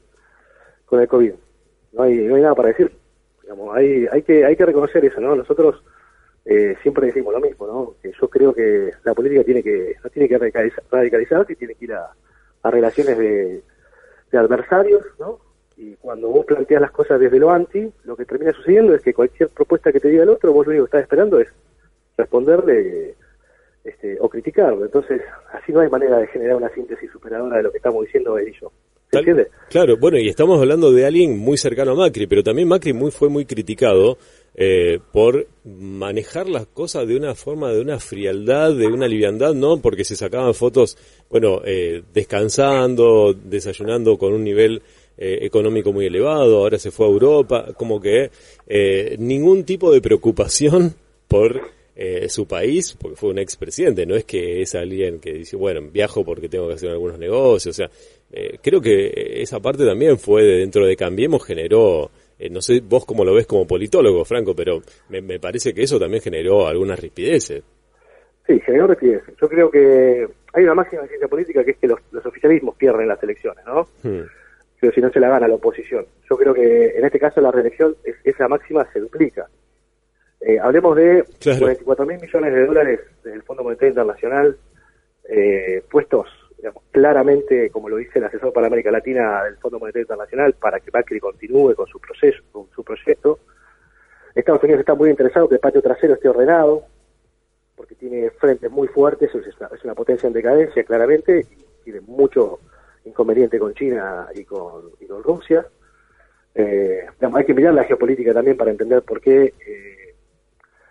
con 0.85 0.99
el 0.99 1.07
COVID. 1.07 1.33
No 1.93 2.03
hay, 2.03 2.17
no 2.17 2.35
hay 2.35 2.41
nada 2.41 2.55
para 2.55 2.69
decir. 2.69 2.91
Digamos, 3.47 3.77
hay, 3.77 4.05
hay 4.11 4.23
que 4.23 4.43
hay 4.43 4.57
que 4.57 4.65
reconocer 4.65 5.05
eso, 5.05 5.21
¿no? 5.21 5.33
Nosotros 5.33 5.81
eh, 6.43 6.75
siempre 6.81 7.07
decimos 7.07 7.33
lo 7.33 7.39
mismo, 7.39 7.65
¿no? 7.65 7.93
Que 8.01 8.11
yo 8.11 8.29
creo 8.29 8.53
que 8.53 8.91
la 9.05 9.13
política 9.13 9.45
tiene 9.45 9.63
que 9.63 9.95
no 10.03 10.09
tiene 10.09 10.27
que 10.27 10.37
radicalizar, 10.37 10.83
radicalizarse, 10.91 11.55
tiene 11.55 11.75
que 11.75 11.85
ir 11.85 11.93
a, 11.93 12.11
a 12.63 12.71
relaciones 12.71 13.17
de, 13.17 13.61
de 14.29 14.37
adversarios, 14.37 15.01
¿no? 15.17 15.39
Y 15.77 15.95
cuando 15.95 16.27
vos 16.27 16.45
planteas 16.45 16.81
las 16.81 16.91
cosas 16.91 17.21
desde 17.21 17.39
lo 17.39 17.49
anti, 17.49 17.89
lo 18.03 18.17
que 18.17 18.25
termina 18.25 18.51
sucediendo 18.51 18.93
es 18.93 19.01
que 19.01 19.13
cualquier 19.13 19.47
propuesta 19.47 19.93
que 19.93 20.01
te 20.01 20.09
diga 20.09 20.23
el 20.23 20.29
otro, 20.29 20.51
vos 20.51 20.67
lo 20.67 20.71
único 20.71 20.85
que 20.85 20.89
estás 20.89 21.03
esperando 21.03 21.39
es 21.39 21.47
responderle 22.17 23.15
este, 23.85 24.17
o 24.19 24.27
criticarlo. 24.27 24.83
Entonces, 24.83 25.21
así 25.53 25.71
no 25.71 25.79
hay 25.79 25.89
manera 25.89 26.17
de 26.17 26.27
generar 26.27 26.57
una 26.57 26.69
síntesis 26.69 27.09
superadora 27.11 27.55
de 27.55 27.63
lo 27.63 27.71
que 27.71 27.77
estamos 27.77 28.03
diciendo 28.03 28.37
él 28.37 28.49
y 28.49 28.59
yo. 28.59 28.73
¿Se 29.11 29.19
entiende? 29.19 29.47
Claro, 29.69 29.97
bueno, 29.97 30.17
y 30.17 30.27
estamos 30.27 30.59
hablando 30.59 30.91
de 30.91 31.05
alguien 31.05 31.37
muy 31.37 31.57
cercano 31.57 31.91
a 31.91 31.95
Macri, 31.95 32.27
pero 32.27 32.43
también 32.43 32.67
Macri 32.67 32.93
muy, 32.93 33.11
fue 33.11 33.29
muy 33.29 33.45
criticado 33.45 34.17
eh, 34.55 34.99
por 35.13 35.47
manejar 35.63 36.49
las 36.49 36.67
cosas 36.67 37.07
de 37.07 37.15
una 37.15 37.35
forma, 37.35 37.71
de 37.71 37.79
una 37.79 37.99
frialdad, 37.99 38.73
de 38.73 38.87
una 38.87 39.07
liviandad, 39.07 39.53
¿no? 39.53 39.77
Porque 39.77 40.03
se 40.03 40.15
sacaban 40.15 40.53
fotos, 40.53 40.97
bueno, 41.29 41.61
eh, 41.63 42.03
descansando, 42.13 43.33
desayunando 43.33 44.17
con 44.17 44.33
un 44.33 44.43
nivel 44.43 44.81
eh, 45.19 45.39
económico 45.41 45.91
muy 45.91 46.05
elevado, 46.05 46.57
ahora 46.57 46.77
se 46.77 46.91
fue 46.91 47.07
a 47.07 47.09
Europa, 47.09 47.73
como 47.75 47.99
que 47.99 48.29
eh, 48.67 49.15
ningún 49.17 49.63
tipo 49.63 49.91
de 49.91 49.99
preocupación 49.99 50.93
por 51.27 51.59
eh, 51.95 52.29
su 52.29 52.45
país, 52.45 52.95
porque 52.99 53.15
fue 53.15 53.31
un 53.31 53.39
expresidente, 53.39 54.05
no 54.05 54.15
es 54.15 54.25
que 54.25 54.61
es 54.61 54.75
alguien 54.75 55.17
que 55.17 55.33
dice, 55.33 55.55
bueno, 55.55 55.81
viajo 55.91 56.23
porque 56.23 56.47
tengo 56.47 56.67
que 56.67 56.75
hacer 56.75 56.91
algunos 56.91 57.17
negocios, 57.17 57.73
o 57.73 57.77
sea, 57.77 57.89
creo 58.61 58.81
que 58.81 59.41
esa 59.41 59.59
parte 59.59 59.85
también 59.85 60.17
fue 60.17 60.43
de 60.43 60.57
dentro 60.57 60.85
de 60.85 60.95
Cambiemos, 60.95 61.45
generó, 61.45 62.11
no 62.51 62.61
sé 62.61 62.81
vos 62.81 63.05
cómo 63.05 63.23
lo 63.23 63.33
ves 63.33 63.47
como 63.47 63.65
politólogo, 63.65 64.25
Franco, 64.25 64.55
pero 64.55 64.81
me, 65.09 65.21
me 65.21 65.39
parece 65.39 65.73
que 65.73 65.83
eso 65.83 65.99
también 65.99 66.21
generó 66.21 66.67
algunas 66.67 66.99
rispideces. 66.99 67.63
Sí, 68.47 68.61
generó 68.61 68.87
rispideces. 68.87 69.35
Yo 69.41 69.49
creo 69.49 69.69
que 69.69 70.25
hay 70.53 70.63
una 70.63 70.73
máxima 70.73 71.01
de 71.01 71.09
ciencia 71.09 71.27
política 71.27 71.63
que 71.63 71.71
es 71.71 71.77
que 71.77 71.87
los, 71.87 71.99
oficialismos 72.25 72.75
pierden 72.75 73.09
las 73.09 73.21
elecciones, 73.21 73.63
¿no? 73.65 73.87
Hmm. 74.03 74.25
Pero 74.79 74.93
si 74.93 75.01
no 75.01 75.11
se 75.11 75.19
la 75.19 75.29
gana 75.29 75.47
la 75.47 75.55
oposición. 75.55 76.05
Yo 76.29 76.37
creo 76.37 76.53
que 76.53 76.97
en 76.97 77.03
este 77.03 77.19
caso 77.19 77.41
la 77.41 77.51
reelección, 77.51 77.95
es, 78.05 78.15
esa 78.23 78.47
máxima 78.47 78.87
se 78.93 78.99
duplica. 78.99 79.47
Eh, 80.39 80.57
hablemos 80.59 80.95
de 80.95 81.25
44 81.43 82.05
mil 82.05 82.19
millones 82.19 82.53
de 82.53 82.65
dólares 82.65 82.99
del 83.23 83.41
Fondo 83.43 83.63
Monetario 83.63 83.89
Internacional 83.89 84.57
eh, 85.27 85.83
puestos 85.89 86.27
claramente, 86.91 87.69
como 87.69 87.89
lo 87.89 87.97
dice 87.97 88.19
el 88.19 88.25
asesor 88.25 88.51
para 88.51 88.67
América 88.67 88.91
Latina 88.91 89.43
del 89.43 89.57
Fondo 89.57 89.79
Monetario 89.79 90.03
Internacional, 90.03 90.53
para 90.53 90.79
que 90.79 90.91
Macri 90.91 91.19
continúe 91.19 91.75
con 91.75 91.87
su 91.87 91.99
proceso, 91.99 92.43
con 92.51 92.67
su 92.75 92.83
proyecto. 92.83 93.39
Estados 94.33 94.63
Unidos 94.63 94.81
está 94.81 94.95
muy 94.95 95.09
interesado 95.09 95.47
que 95.47 95.55
el 95.55 95.61
patio 95.61 95.81
trasero 95.81 96.13
esté 96.13 96.29
ordenado, 96.29 96.83
porque 97.75 97.95
tiene 97.95 98.29
frentes 98.31 98.69
muy 98.71 98.87
fuertes, 98.87 99.31
es 99.33 99.83
una, 99.83 99.95
potencia 99.95 100.27
en 100.27 100.33
decadencia 100.33 100.83
claramente, 100.83 101.45
y 101.51 101.83
tiene 101.83 102.01
mucho 102.01 102.59
inconveniente 103.05 103.59
con 103.59 103.73
China 103.73 104.27
y 104.33 104.43
con, 104.43 104.91
Rusia. 105.23 105.65
Eh, 106.53 107.05
hay 107.33 107.45
que 107.45 107.53
mirar 107.53 107.73
la 107.73 107.83
geopolítica 107.83 108.33
también 108.33 108.57
para 108.57 108.71
entender 108.71 109.03
por 109.03 109.21
qué 109.21 109.53
eh, 109.65 110.15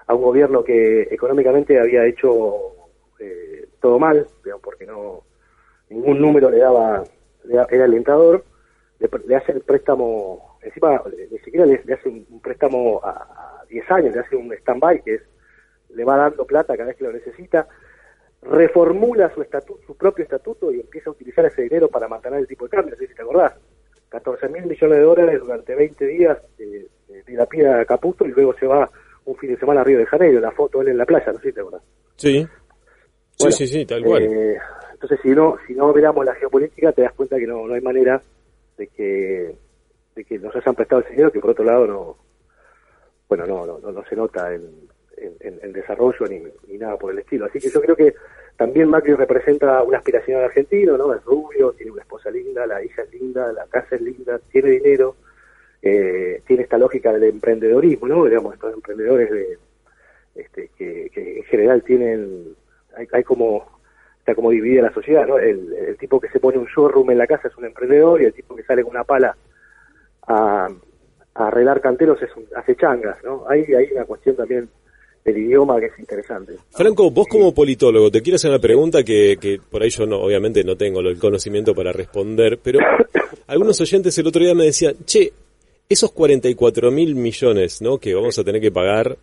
a 0.06 0.14
un 0.14 0.22
gobierno 0.22 0.62
que 0.62 1.02
económicamente 1.02 1.80
había 1.80 2.04
hecho 2.04 2.72
eh, 3.18 3.68
todo 3.80 3.98
mal, 3.98 4.26
digamos, 4.44 4.62
porque 4.62 4.86
no 4.86 5.24
ningún 5.90 6.20
número 6.20 6.50
le 6.50 6.58
daba, 6.58 7.04
era 7.48 7.84
alentador, 7.84 8.44
le, 8.98 9.36
hace 9.36 9.52
el 9.52 9.60
préstamo, 9.60 10.58
encima 10.62 11.02
ni 11.30 11.38
siquiera 11.38 11.66
le, 11.66 11.82
hace 11.92 12.08
un, 12.08 12.40
préstamo 12.40 13.00
a, 13.02 13.62
10 13.68 13.90
años, 13.90 14.14
le 14.14 14.20
hace 14.20 14.36
un 14.36 14.52
stand-by, 14.52 15.02
que 15.02 15.14
es, 15.14 15.22
le 15.90 16.04
va 16.04 16.16
dando 16.16 16.44
plata 16.44 16.76
cada 16.76 16.88
vez 16.88 16.96
que 16.96 17.04
lo 17.04 17.12
necesita, 17.12 17.66
reformula 18.42 19.32
su 19.34 19.42
estatuto, 19.42 19.80
su 19.86 19.96
propio 19.96 20.24
estatuto 20.24 20.72
y 20.72 20.80
empieza 20.80 21.10
a 21.10 21.12
utilizar 21.12 21.44
ese 21.46 21.62
dinero 21.62 21.88
para 21.88 22.06
mantener 22.08 22.40
el 22.40 22.46
tipo 22.46 22.66
de 22.66 22.70
cambio, 22.70 22.94
no 22.94 22.98
sé 22.98 23.08
si 23.08 23.14
te 23.14 23.22
acordás. 23.22 23.54
14 24.08 24.48
mil 24.48 24.66
millones 24.66 24.98
de 24.98 25.04
dólares 25.04 25.40
durante 25.40 25.74
20 25.74 26.06
días 26.06 26.38
de, 26.56 26.88
la 27.28 27.46
pida 27.46 27.80
a 27.80 27.84
Caputo 27.84 28.24
y 28.24 28.30
luego 28.30 28.54
se 28.54 28.66
va 28.66 28.88
un 29.24 29.36
fin 29.36 29.50
de 29.50 29.58
semana 29.58 29.80
a 29.80 29.84
Río 29.84 29.98
de 29.98 30.06
Janeiro, 30.06 30.40
la 30.40 30.52
foto 30.52 30.80
él 30.80 30.88
en 30.88 30.98
la 30.98 31.04
playa, 31.04 31.32
no 31.32 31.38
sé 31.38 31.48
si 31.48 31.52
te 31.52 31.60
acordás. 31.60 31.82
Sí, 32.16 32.46
sí, 33.36 33.52
sí, 33.52 33.66
sí, 33.66 33.84
tal 33.84 34.04
cual. 34.04 34.22
Eh, 34.22 34.58
entonces, 34.96 35.20
si 35.22 35.28
no, 35.28 35.58
si 35.66 35.74
no 35.74 35.92
miramos 35.92 36.24
la 36.24 36.34
geopolítica, 36.34 36.90
te 36.90 37.02
das 37.02 37.12
cuenta 37.12 37.36
que 37.36 37.46
no, 37.46 37.66
no 37.66 37.74
hay 37.74 37.82
manera 37.82 38.22
de 38.78 38.86
que, 38.86 39.54
de 40.14 40.24
que 40.24 40.38
nos 40.38 40.56
hayan 40.56 40.74
prestado 40.74 41.02
el 41.02 41.10
dinero, 41.10 41.30
que 41.30 41.38
por 41.38 41.50
otro 41.50 41.66
lado 41.66 41.86
no, 41.86 42.16
bueno, 43.28 43.46
no, 43.46 43.66
no, 43.66 43.92
no, 43.92 44.04
se 44.06 44.16
nota 44.16 44.54
en, 44.54 44.88
en, 45.18 45.72
desarrollo 45.74 46.26
ni, 46.28 46.78
nada 46.78 46.96
por 46.96 47.12
el 47.12 47.18
estilo. 47.18 47.44
Así 47.44 47.60
que 47.60 47.68
yo 47.68 47.82
creo 47.82 47.94
que 47.94 48.14
también 48.56 48.88
Macri 48.88 49.12
representa 49.12 49.82
una 49.82 49.98
aspiración 49.98 50.42
argentino, 50.42 50.96
¿no? 50.96 51.12
Es 51.12 51.22
rubio, 51.24 51.72
tiene 51.72 51.92
una 51.92 52.00
esposa 52.00 52.30
linda, 52.30 52.66
la 52.66 52.82
hija 52.82 53.02
es 53.02 53.12
linda, 53.12 53.52
la 53.52 53.66
casa 53.66 53.96
es 53.96 54.00
linda, 54.00 54.40
tiene 54.50 54.70
dinero, 54.70 55.16
eh, 55.82 56.40
tiene 56.46 56.62
esta 56.62 56.78
lógica 56.78 57.12
del 57.12 57.24
emprendedorismo, 57.24 58.08
¿no? 58.08 58.24
Digamos, 58.24 58.54
estos 58.54 58.72
emprendedores 58.72 59.30
de, 59.30 59.58
este, 60.36 60.70
que, 60.78 61.10
que 61.12 61.36
en 61.40 61.44
general 61.44 61.82
tienen, 61.82 62.56
hay, 62.96 63.06
hay 63.12 63.24
como 63.24 63.75
está 64.26 64.34
como 64.34 64.50
dividida 64.50 64.82
la 64.82 64.92
sociedad, 64.92 65.24
¿no? 65.24 65.38
El, 65.38 65.96
tipo 66.00 66.18
que 66.20 66.28
se 66.28 66.40
pone 66.40 66.58
un 66.58 66.66
showroom 66.66 67.12
en 67.12 67.18
la 67.18 67.28
casa 67.28 67.46
es 67.46 67.56
un 67.56 67.64
emprendedor 67.64 68.20
y 68.20 68.24
el 68.24 68.34
tipo 68.34 68.56
que 68.56 68.64
sale 68.64 68.82
con 68.82 68.90
una 68.90 69.04
pala 69.04 69.36
a, 70.26 70.68
arreglar 71.34 71.80
canteros 71.80 72.20
es 72.22 72.34
un, 72.36 72.44
hace 72.56 72.74
changas, 72.74 73.22
¿no? 73.22 73.44
Hay, 73.48 73.62
hay 73.62 73.92
una 73.92 74.04
cuestión 74.04 74.34
también 74.34 74.68
del 75.24 75.38
idioma 75.38 75.78
que 75.78 75.86
es 75.86 75.98
interesante. 75.98 76.56
Franco, 76.70 77.10
vos 77.10 77.28
como 77.28 77.54
politólogo, 77.54 78.10
te 78.10 78.20
quiero 78.20 78.34
hacer 78.34 78.50
una 78.50 78.58
pregunta 78.58 79.04
que, 79.04 79.36
que 79.40 79.60
por 79.70 79.82
ahí 79.82 79.90
yo 79.90 80.06
no, 80.06 80.18
obviamente 80.18 80.64
no 80.64 80.76
tengo 80.76 81.00
el 81.00 81.18
conocimiento 81.18 81.72
para 81.72 81.92
responder, 81.92 82.58
pero 82.60 82.80
algunos 83.46 83.80
oyentes 83.80 84.18
el 84.18 84.26
otro 84.26 84.42
día 84.42 84.54
me 84.54 84.64
decían, 84.64 84.96
che, 85.04 85.32
esos 85.88 86.10
44 86.10 86.90
mil 86.90 87.14
millones 87.14 87.80
¿no? 87.80 87.98
que 87.98 88.12
vamos 88.12 88.36
a 88.38 88.44
tener 88.44 88.60
que 88.60 88.72
pagar 88.72 89.16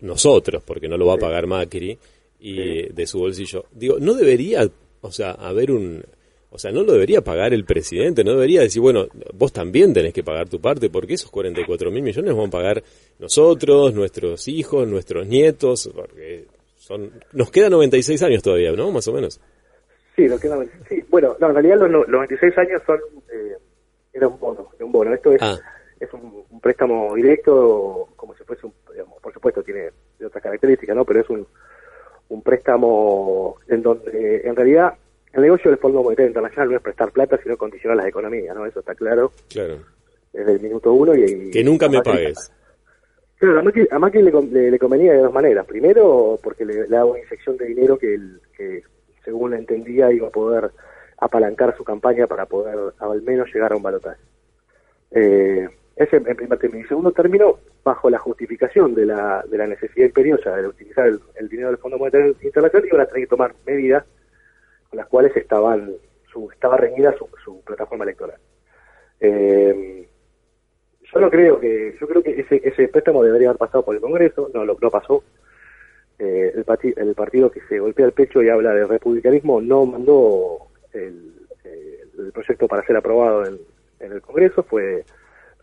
nosotros, 0.00 0.62
porque 0.64 0.86
no 0.86 0.96
lo 0.96 1.06
va 1.06 1.14
a 1.14 1.18
pagar 1.18 1.48
Macri, 1.48 1.98
y 2.46 2.92
de 2.92 3.06
su 3.06 3.18
bolsillo. 3.18 3.64
Digo, 3.72 3.96
no 3.98 4.12
debería, 4.12 4.68
o 5.00 5.10
sea, 5.10 5.30
haber 5.30 5.70
un, 5.70 6.04
o 6.50 6.58
sea, 6.58 6.70
no 6.70 6.82
lo 6.82 6.92
debería 6.92 7.22
pagar 7.22 7.54
el 7.54 7.64
presidente, 7.64 8.22
no 8.22 8.32
debería 8.32 8.60
decir, 8.60 8.82
bueno, 8.82 9.06
vos 9.32 9.50
también 9.50 9.94
tenés 9.94 10.12
que 10.12 10.22
pagar 10.22 10.46
tu 10.50 10.60
parte, 10.60 10.90
porque 10.90 11.14
esos 11.14 11.30
44 11.30 11.90
mil 11.90 12.02
millones 12.02 12.30
vamos 12.32 12.48
a 12.48 12.50
pagar 12.50 12.82
nosotros, 13.18 13.94
nuestros 13.94 14.46
hijos, 14.48 14.86
nuestros 14.86 15.26
nietos, 15.26 15.90
porque 15.94 16.44
son, 16.76 17.12
nos 17.32 17.50
quedan 17.50 17.72
96 17.72 18.22
años 18.22 18.42
todavía, 18.42 18.72
¿no? 18.72 18.90
Más 18.90 19.08
o 19.08 19.14
menos. 19.14 19.40
Sí, 20.14 20.26
nos 20.26 20.38
quedan, 20.38 20.68
sí. 20.86 21.02
Bueno, 21.08 21.36
no, 21.40 21.48
en 21.48 21.54
realidad 21.54 21.78
los, 21.78 21.90
los 21.90 22.08
96 22.08 22.58
años 22.58 22.82
son, 22.86 23.00
eh, 23.32 23.56
era 24.12 24.28
un 24.28 24.38
bono, 24.38 24.68
un 24.80 24.92
bono. 24.92 25.14
Esto 25.14 25.32
es, 25.32 25.40
ah. 25.40 25.58
es 25.98 26.12
un, 26.12 26.44
préstamo 26.60 27.14
directo, 27.14 28.10
como 28.16 28.34
si 28.34 28.44
fuese 28.44 28.66
un, 28.66 28.72
digamos, 28.92 29.18
por 29.22 29.32
supuesto 29.32 29.62
tiene 29.62 29.88
otras 30.24 30.42
características, 30.42 30.94
¿no? 30.94 31.06
Pero 31.06 31.20
es 31.20 31.30
un, 31.30 31.46
un 32.28 32.42
préstamo 32.42 33.56
en 33.68 33.82
donde 33.82 34.42
en 34.44 34.56
realidad 34.56 34.94
el 35.32 35.42
negocio 35.42 35.70
del 35.70 35.80
Fondo 35.80 36.02
Monetario 36.02 36.28
Internacional 36.28 36.70
no 36.70 36.76
es 36.76 36.82
prestar 36.82 37.10
plata, 37.10 37.38
sino 37.42 37.56
condicionar 37.56 37.96
las 37.96 38.06
economías, 38.06 38.54
¿no? 38.54 38.66
Eso 38.66 38.80
está 38.80 38.94
claro. 38.94 39.32
Claro. 39.48 39.78
Desde 40.32 40.52
el 40.52 40.60
minuto 40.60 40.92
uno 40.92 41.14
y... 41.14 41.50
que 41.50 41.64
nunca 41.64 41.88
me 41.88 42.00
pagues. 42.02 42.52
Claro, 43.36 43.58
a 43.58 43.98
Macri, 43.98 44.22
le, 44.22 44.78
convenía 44.78 45.12
de 45.12 45.18
dos 45.18 45.32
maneras. 45.32 45.66
Primero, 45.66 46.38
porque 46.42 46.64
le, 46.64 46.86
daba 46.86 47.06
una 47.06 47.18
inyección 47.18 47.56
de 47.56 47.66
dinero 47.66 47.98
que, 47.98 48.16
que, 48.56 48.82
según 49.24 49.54
entendía, 49.54 50.12
iba 50.12 50.28
a 50.28 50.30
poder 50.30 50.70
apalancar 51.18 51.76
su 51.76 51.84
campaña 51.84 52.26
para 52.26 52.46
poder 52.46 52.94
al 52.98 53.22
menos 53.22 53.52
llegar 53.52 53.72
a 53.72 53.76
un 53.76 53.82
balotaje. 53.82 54.20
Eh, 55.10 55.68
ese 55.96 56.16
en 56.16 56.24
primer 56.24 56.58
término. 56.58 56.84
Y 56.84 56.88
segundo 56.88 57.12
término, 57.12 57.58
bajo 57.84 58.10
la 58.10 58.18
justificación 58.18 58.94
de 58.94 59.06
la, 59.06 59.44
de 59.48 59.58
la 59.58 59.66
necesidad 59.66 60.06
imperiosa 60.06 60.56
de 60.56 60.66
utilizar 60.66 61.06
el, 61.06 61.48
dinero 61.48 61.68
del 61.68 61.78
Fondo 61.78 61.98
Monetario 61.98 62.34
Internacional, 62.40 62.88
iban 62.88 63.00
a 63.00 63.06
tener 63.06 63.22
que 63.22 63.30
tomar 63.30 63.54
medidas 63.66 64.04
con 64.90 64.98
las 64.98 65.06
cuales 65.06 65.36
estaban 65.36 65.92
su, 66.32 66.50
estaba 66.50 66.76
reñida 66.76 67.14
su, 67.16 67.28
su 67.44 67.60
plataforma 67.62 68.04
electoral. 68.04 68.38
Eh, 69.20 70.08
yo 71.12 71.20
no 71.20 71.30
creo 71.30 71.60
que, 71.60 71.96
yo 72.00 72.08
creo 72.08 72.22
que 72.22 72.40
ese, 72.40 72.60
ese 72.64 72.88
préstamo 72.88 73.22
debería 73.22 73.48
haber 73.48 73.58
pasado 73.58 73.84
por 73.84 73.94
el 73.94 74.00
Congreso, 74.00 74.50
no 74.52 74.64
lo 74.64 74.76
no 74.80 74.90
pasó. 74.90 75.22
Eh, 76.18 76.52
el, 76.54 76.94
el 76.96 77.14
partido 77.14 77.50
que 77.50 77.60
se 77.68 77.78
golpea 77.78 78.06
el 78.06 78.12
pecho 78.12 78.42
y 78.42 78.48
habla 78.48 78.72
de 78.72 78.86
republicanismo 78.86 79.60
no 79.60 79.84
mandó 79.84 80.68
el, 80.92 81.34
el 81.64 82.32
proyecto 82.32 82.68
para 82.68 82.84
ser 82.84 82.96
aprobado 82.96 83.44
en, 83.46 83.58
en 84.00 84.12
el 84.12 84.20
Congreso, 84.20 84.62
fue 84.62 85.04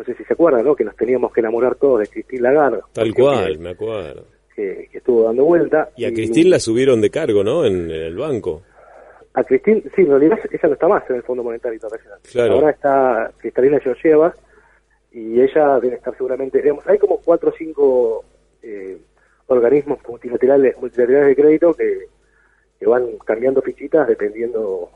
no 0.01 0.05
sé 0.05 0.15
si 0.15 0.23
se 0.23 0.33
acuerdan, 0.33 0.65
¿no? 0.65 0.75
Que 0.75 0.83
nos 0.83 0.95
teníamos 0.95 1.31
que 1.31 1.41
enamorar 1.41 1.75
todos 1.75 1.99
de 1.99 2.07
Cristín 2.07 2.41
Lagarde. 2.41 2.79
Tal 2.91 3.13
cual, 3.13 3.59
me 3.59 3.69
acuerdo. 3.69 4.25
Que, 4.55 4.89
estuvo 4.91 5.23
dando 5.25 5.45
vuelta. 5.45 5.89
Y 5.95 6.05
a 6.05 6.13
Cristín 6.13 6.49
la 6.49 6.59
subieron 6.59 7.01
de 7.01 7.11
cargo, 7.11 7.43
¿no? 7.43 7.65
En, 7.65 7.91
el 7.91 8.15
banco. 8.15 8.63
A 9.33 9.43
Cristín, 9.43 9.83
sí, 9.95 10.01
en 10.01 10.09
realidad 10.09 10.39
ella 10.49 10.59
no 10.63 10.73
está 10.73 10.87
más 10.87 11.07
en 11.09 11.17
el 11.17 11.23
Fondo 11.23 11.43
Monetario 11.43 11.75
Internacional. 11.75 12.19
Claro. 12.31 12.53
Ahora 12.53 12.71
está 12.71 13.31
Cristalina 13.37 13.79
Georgieva 13.79 14.33
y 15.11 15.39
ella 15.39 15.79
debe 15.79 15.95
estar 15.95 16.15
seguramente, 16.17 16.61
digamos, 16.61 16.87
hay 16.87 16.97
como 16.97 17.17
cuatro 17.17 17.51
o 17.51 17.53
cinco 17.55 18.25
eh, 18.63 18.97
organismos 19.47 19.99
multilaterales, 20.07 20.75
multilaterales 20.81 21.27
de 21.27 21.35
crédito 21.35 21.73
que, 21.75 22.07
que 22.79 22.85
van 22.87 23.17
cambiando 23.23 23.61
fichitas 23.61 24.07
dependiendo 24.07 24.89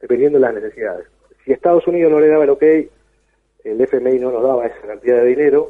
dependiendo 0.00 0.38
de 0.38 0.42
las 0.42 0.54
necesidades. 0.54 1.06
Si 1.44 1.52
Estados 1.52 1.86
Unidos 1.86 2.12
no 2.12 2.20
le 2.20 2.28
daba 2.28 2.44
el 2.44 2.50
ok 2.50 2.64
el 3.64 3.80
FMI 3.80 4.18
no 4.18 4.30
nos 4.30 4.42
daba 4.42 4.66
esa 4.66 4.86
cantidad 4.86 5.16
de 5.16 5.26
dinero, 5.26 5.68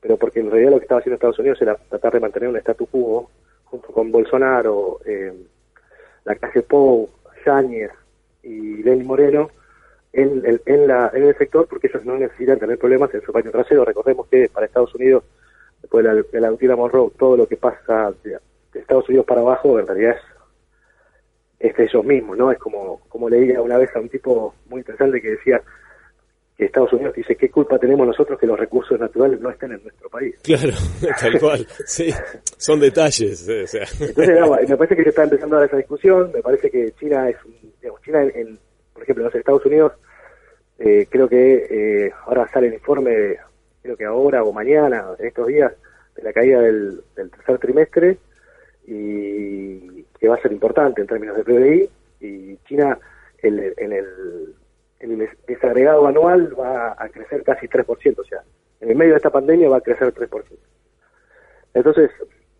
pero 0.00 0.16
porque 0.16 0.40
en 0.40 0.50
realidad 0.50 0.72
lo 0.72 0.78
que 0.78 0.84
estaba 0.84 1.00
haciendo 1.00 1.14
Estados 1.14 1.38
Unidos 1.38 1.60
era 1.62 1.76
tratar 1.76 2.12
de 2.12 2.20
mantener 2.20 2.48
un 2.48 2.56
status 2.56 2.88
quo 2.90 3.30
junto 3.64 3.88
con 3.88 4.12
Bolsonaro, 4.12 5.00
eh, 5.04 5.32
la 6.24 6.34
clase 6.36 6.62
Pou, 6.62 7.08
Yáñez 7.44 7.90
y 8.42 8.82
Lenín 8.82 9.06
Moreno 9.06 9.50
en, 10.12 10.42
el, 10.44 10.62
en, 10.66 10.86
la, 10.86 11.10
en 11.12 11.24
el 11.24 11.36
sector 11.36 11.66
porque 11.66 11.88
ellos 11.88 12.04
no 12.04 12.16
necesitan 12.16 12.58
tener 12.58 12.78
problemas 12.78 13.12
en 13.14 13.22
su 13.22 13.32
paño 13.32 13.50
trasero. 13.50 13.84
Recordemos 13.84 14.26
que 14.28 14.48
para 14.48 14.66
Estados 14.66 14.94
Unidos, 14.94 15.24
después 15.82 16.04
de 16.04 16.40
la, 16.40 16.50
de 16.50 16.76
Monroe, 16.76 17.10
todo 17.18 17.36
lo 17.36 17.46
que 17.46 17.56
pasa 17.56 18.12
de, 18.22 18.38
Estados 18.74 19.08
Unidos 19.08 19.26
para 19.26 19.40
abajo 19.40 19.78
en 19.78 19.86
realidad 19.86 20.16
es, 21.60 21.70
es 21.70 21.76
de 21.76 21.84
ellos 21.84 22.04
mismos, 22.04 22.36
¿no? 22.36 22.50
Es 22.50 22.58
como, 22.58 23.00
como 23.08 23.28
leía 23.28 23.62
una 23.62 23.78
vez 23.78 23.94
a 23.94 24.00
un 24.00 24.08
tipo 24.08 24.54
muy 24.68 24.80
interesante 24.80 25.22
que 25.22 25.30
decía, 25.30 25.62
que 26.56 26.66
Estados 26.66 26.92
Unidos 26.92 27.14
dice, 27.14 27.34
¿qué 27.34 27.50
culpa 27.50 27.78
tenemos 27.78 28.06
nosotros 28.06 28.38
que 28.38 28.46
los 28.46 28.58
recursos 28.58 28.98
naturales 28.98 29.40
no 29.40 29.50
estén 29.50 29.72
en 29.72 29.82
nuestro 29.82 30.08
país? 30.08 30.36
Claro, 30.42 30.72
tal 31.20 31.40
cual, 31.40 31.66
sí, 31.84 32.10
son 32.56 32.80
detalles. 32.80 33.48
O 33.48 33.66
sea. 33.66 33.84
Entonces, 34.00 34.68
me 34.68 34.76
parece 34.76 34.96
que 34.96 35.02
se 35.02 35.08
está 35.08 35.24
empezando 35.24 35.56
a 35.56 35.60
dar 35.60 35.68
esa 35.68 35.78
discusión, 35.78 36.30
me 36.32 36.42
parece 36.42 36.70
que 36.70 36.92
China 36.92 37.28
es, 37.28 37.36
digamos, 37.80 38.00
China 38.02 38.22
en, 38.22 38.58
por 38.92 39.02
ejemplo, 39.02 39.22
en 39.22 39.26
los 39.26 39.34
Estados 39.34 39.66
Unidos, 39.66 39.92
eh, 40.78 41.06
creo 41.10 41.28
que 41.28 41.66
eh, 42.06 42.12
ahora 42.26 42.48
sale 42.52 42.68
el 42.68 42.74
informe, 42.74 43.36
creo 43.82 43.96
que 43.96 44.04
ahora 44.04 44.44
o 44.44 44.52
mañana, 44.52 45.04
en 45.18 45.26
estos 45.26 45.48
días, 45.48 45.72
de 46.14 46.22
la 46.22 46.32
caída 46.32 46.60
del, 46.60 47.00
del 47.16 47.30
tercer 47.30 47.58
trimestre, 47.58 48.18
y 48.86 50.02
que 50.20 50.28
va 50.28 50.36
a 50.36 50.42
ser 50.42 50.52
importante 50.52 51.00
en 51.00 51.06
términos 51.06 51.36
de 51.36 51.44
PBI, 51.44 51.90
Y 52.20 52.56
China 52.68 52.98
en 53.42 53.58
el, 53.58 53.74
en 53.76 53.92
el 53.92 54.54
desagregado 55.46 56.06
anual 56.06 56.58
va 56.58 56.94
a 56.98 57.08
crecer 57.08 57.42
casi 57.42 57.66
3%, 57.66 58.18
o 58.18 58.24
sea, 58.24 58.42
en 58.80 58.90
el 58.90 58.96
medio 58.96 59.12
de 59.12 59.18
esta 59.18 59.30
pandemia 59.30 59.68
va 59.68 59.78
a 59.78 59.80
crecer 59.80 60.12
3%. 60.12 60.44
Entonces, 61.74 62.10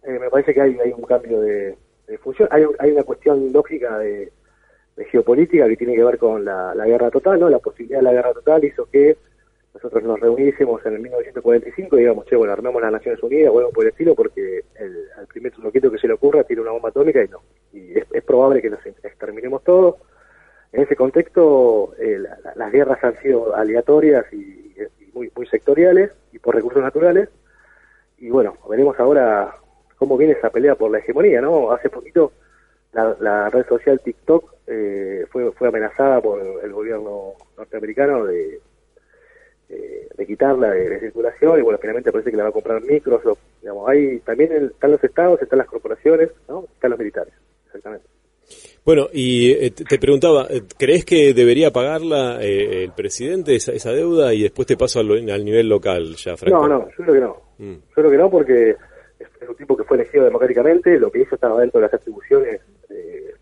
eh, 0.02 0.18
me 0.18 0.28
parece 0.30 0.52
que 0.52 0.60
hay, 0.60 0.76
un 0.96 1.04
cambio 1.04 1.40
de, 1.40 1.76
función. 2.22 2.48
Hay, 2.50 2.64
hay 2.78 2.90
una 2.90 3.04
cuestión 3.04 3.52
lógica 3.52 3.98
de, 3.98 4.32
geopolítica 5.10 5.66
que 5.66 5.76
tiene 5.76 5.94
que 5.94 6.04
ver 6.04 6.18
con 6.18 6.44
la, 6.44 6.74
guerra 6.86 7.10
total, 7.10 7.40
¿no? 7.40 7.48
La 7.48 7.58
posibilidad 7.58 7.98
de 7.98 8.04
la 8.04 8.12
guerra 8.12 8.32
total 8.32 8.64
hizo 8.64 8.86
que 8.86 9.16
nosotros 9.72 10.04
nos 10.04 10.20
reuniésemos 10.20 10.84
en 10.86 10.94
el 10.94 11.00
1945 11.00 11.96
y 11.96 12.00
digamos, 12.00 12.26
che, 12.26 12.36
bueno, 12.36 12.52
armemos 12.52 12.80
las 12.80 12.92
Naciones 12.92 13.20
Unidas 13.22 13.50
o 13.52 13.58
algo 13.58 13.72
por 13.72 13.84
el 13.84 13.90
estilo, 13.90 14.14
porque 14.14 14.64
el, 14.76 15.08
al 15.16 15.26
primer 15.26 15.56
loquito 15.58 15.90
que 15.90 15.98
se 15.98 16.06
le 16.06 16.14
ocurra 16.14 16.44
tiene 16.44 16.62
una 16.62 16.70
bomba 16.70 16.90
atómica 16.90 17.22
y 17.22 17.28
no. 17.28 17.42
Y 17.72 17.98
es, 17.98 18.04
probable 18.24 18.62
que 18.62 18.70
nos 18.70 18.84
exterminemos 18.86 19.64
todos. 19.64 19.96
En 20.74 20.82
ese 20.82 20.96
contexto, 20.96 21.94
eh, 22.00 22.18
las 22.56 22.72
guerras 22.72 22.98
han 23.04 23.16
sido 23.22 23.54
aleatorias 23.54 24.26
y, 24.32 24.74
muy, 25.12 25.30
muy 25.36 25.46
sectoriales 25.46 26.10
y 26.32 26.40
por 26.40 26.56
recursos 26.56 26.82
naturales. 26.82 27.28
Y 28.18 28.28
bueno, 28.28 28.56
veremos 28.68 28.98
ahora 28.98 29.54
cómo 29.96 30.16
viene 30.16 30.32
esa 30.32 30.50
pelea 30.50 30.74
por 30.74 30.90
la 30.90 30.98
hegemonía, 30.98 31.40
¿no? 31.40 31.70
Hace 31.70 31.90
poquito 31.90 32.32
la, 32.92 33.48
red 33.50 33.64
social 33.68 34.00
TikTok 34.00 34.52
eh, 34.66 35.26
fue, 35.30 35.52
fue 35.52 35.68
amenazada 35.68 36.20
por 36.20 36.40
el 36.40 36.72
gobierno 36.72 37.34
norteamericano 37.56 38.24
de, 38.24 38.60
quitarla 40.26 40.70
de, 40.70 40.98
circulación 40.98 41.60
y 41.60 41.62
bueno, 41.62 41.78
finalmente 41.78 42.10
parece 42.10 42.32
que 42.32 42.36
la 42.36 42.44
va 42.44 42.48
a 42.48 42.52
comprar 42.52 42.82
Microsoft. 42.82 43.38
Digamos, 43.60 43.88
hay, 43.88 44.18
también 44.20 44.52
están 44.52 44.90
los 44.90 45.04
estados, 45.04 45.40
están 45.40 45.60
las 45.60 45.68
corporaciones, 45.68 46.30
¿no? 46.48 46.64
Están 46.74 46.90
los 46.90 46.98
militares, 46.98 47.32
exactamente. 47.66 48.13
Bueno, 48.84 49.08
y 49.12 49.50
eh, 49.52 49.70
te 49.70 49.98
preguntaba, 49.98 50.46
¿crees 50.78 51.04
que 51.04 51.32
debería 51.32 51.70
pagarla 51.70 52.38
el 52.42 52.92
presidente 52.92 53.56
esa, 53.56 53.72
esa, 53.72 53.92
deuda 53.92 54.34
y 54.34 54.42
después 54.42 54.66
te 54.68 54.76
paso 54.76 55.00
al, 55.00 55.30
al 55.30 55.44
nivel 55.44 55.68
local 55.68 56.16
ya, 56.16 56.36
Franco? 56.36 56.66
No, 56.66 56.80
no, 56.80 56.88
yo 56.90 56.96
creo 56.96 57.14
que 57.14 57.20
no. 57.20 57.36
Mm. 57.58 57.72
Yo 57.72 57.94
creo 57.94 58.10
que 58.10 58.18
no 58.18 58.30
porque 58.30 58.76
es 59.44 59.48
un 59.48 59.56
tipo 59.56 59.76
que 59.76 59.84
fue 59.84 59.96
elegido 59.96 60.24
democráticamente, 60.24 60.98
lo 60.98 61.10
que 61.10 61.20
hizo 61.20 61.34
estaba 61.34 61.60
dentro 61.60 61.80
de 61.80 61.86
las 61.86 61.94
atribuciones 61.94 62.60
eh, 62.90 63.34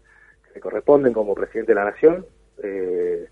que 0.46 0.54
le 0.54 0.60
corresponden 0.60 1.12
como 1.12 1.34
presidente 1.34 1.72
de 1.72 1.76
la 1.76 1.84
nación. 1.84 2.26
Eh, 2.62 3.26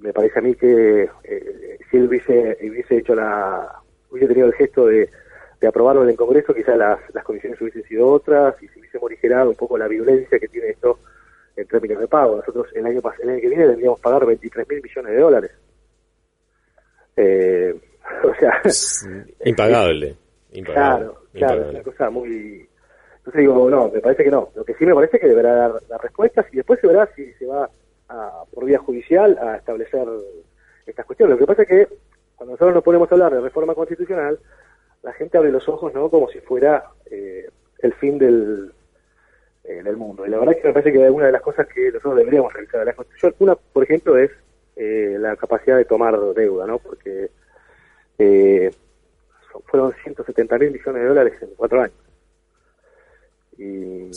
me 0.00 0.12
parece 0.12 0.38
a 0.38 0.42
mí 0.42 0.54
que 0.54 1.08
eh, 1.24 1.78
si 1.90 1.96
él 1.96 2.08
hubiese, 2.08 2.58
hubiese 2.62 2.98
hecho 2.98 3.14
la, 3.14 3.80
hubiese 4.10 4.28
tenido 4.28 4.48
el 4.48 4.54
gesto 4.54 4.86
de, 4.86 5.08
aprobarlo 5.66 6.02
en 6.02 6.10
el 6.10 6.16
Congreso, 6.16 6.54
quizás 6.54 6.76
las, 6.76 6.98
las 7.14 7.24
condiciones 7.24 7.60
hubiesen 7.60 7.84
sido 7.84 8.08
otras 8.08 8.60
y 8.62 8.68
si 8.68 8.80
hubiese 8.80 8.98
morigerado 8.98 9.50
un 9.50 9.56
poco 9.56 9.78
la 9.78 9.88
violencia 9.88 10.38
que 10.38 10.48
tiene 10.48 10.70
esto 10.70 10.98
en 11.56 11.66
términos 11.66 12.00
de 12.00 12.08
pago. 12.08 12.36
Nosotros 12.36 12.66
el 12.74 12.86
año, 12.86 13.00
el 13.22 13.28
año 13.28 13.40
que 13.40 13.48
viene 13.48 13.66
deberíamos 13.66 14.00
pagar 14.00 14.26
23 14.26 14.68
mil 14.68 14.82
millones 14.82 15.12
de 15.12 15.20
dólares. 15.20 15.50
o 18.24 18.34
sea, 18.34 18.62
impagable. 19.44 20.16
Claro, 20.64 21.22
claro, 21.32 21.62
es 21.62 21.70
una 21.70 21.82
cosa 21.82 22.10
muy... 22.10 22.68
Entonces 23.18 23.40
digo, 23.40 23.70
no, 23.70 23.88
me 23.88 24.00
parece 24.00 24.24
que 24.24 24.30
no. 24.30 24.50
Lo 24.54 24.64
que 24.64 24.74
sí 24.74 24.84
me 24.84 24.94
parece 24.94 25.16
es 25.16 25.22
que 25.22 25.28
deberá 25.28 25.54
dar 25.54 25.72
las 25.88 26.00
respuestas 26.00 26.46
y 26.52 26.56
después 26.56 26.80
se 26.80 26.88
verá 26.88 27.08
si 27.14 27.32
se 27.34 27.46
va 27.46 27.70
a, 28.08 28.42
por 28.52 28.64
vía 28.64 28.78
judicial 28.78 29.38
a 29.40 29.56
establecer 29.56 30.06
estas 30.84 31.06
cuestiones. 31.06 31.34
Lo 31.34 31.38
que 31.38 31.46
pasa 31.46 31.62
es 31.62 31.68
que 31.68 31.88
cuando 32.36 32.54
nosotros 32.54 32.74
nos 32.74 32.84
ponemos 32.84 33.10
a 33.10 33.14
hablar 33.14 33.32
de 33.32 33.40
reforma 33.40 33.74
constitucional, 33.74 34.38
la 35.02 35.12
gente 35.12 35.38
abre 35.38 35.50
los 35.50 35.68
ojos 35.68 35.92
no 35.94 36.08
como 36.08 36.28
si 36.28 36.40
fuera 36.40 36.90
eh, 37.10 37.48
el 37.78 37.92
fin 37.94 38.18
del, 38.18 38.72
eh, 39.64 39.82
del 39.82 39.96
mundo. 39.96 40.26
Y 40.26 40.30
la 40.30 40.38
verdad 40.38 40.56
es 40.56 40.62
que 40.62 40.68
me 40.68 40.74
parece 40.74 40.92
que 40.92 41.10
una 41.10 41.26
de 41.26 41.32
las 41.32 41.42
cosas 41.42 41.66
que 41.68 41.86
nosotros 41.86 42.16
deberíamos 42.16 42.52
revisar 42.52 42.80
de 42.80 42.86
la 42.86 42.94
Constitución, 42.94 43.34
una, 43.38 43.54
por 43.54 43.84
ejemplo, 43.84 44.16
es 44.18 44.30
eh, 44.74 45.16
la 45.20 45.36
capacidad 45.36 45.76
de 45.76 45.84
tomar 45.84 46.18
deuda, 46.34 46.66
¿no? 46.66 46.78
Porque 46.78 47.30
eh, 48.18 48.70
fueron 49.66 49.92
170 50.02 50.58
mil 50.58 50.70
millones 50.72 51.02
de 51.02 51.08
dólares 51.08 51.34
en 51.42 51.50
cuatro 51.56 51.80
años. 51.80 51.96
Y, 53.58 54.10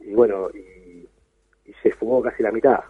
y 0.00 0.14
bueno, 0.14 0.48
y, 0.50 1.08
se 1.82 1.90
fugó 1.92 2.22
casi 2.22 2.42
la 2.42 2.50
mitad. 2.50 2.80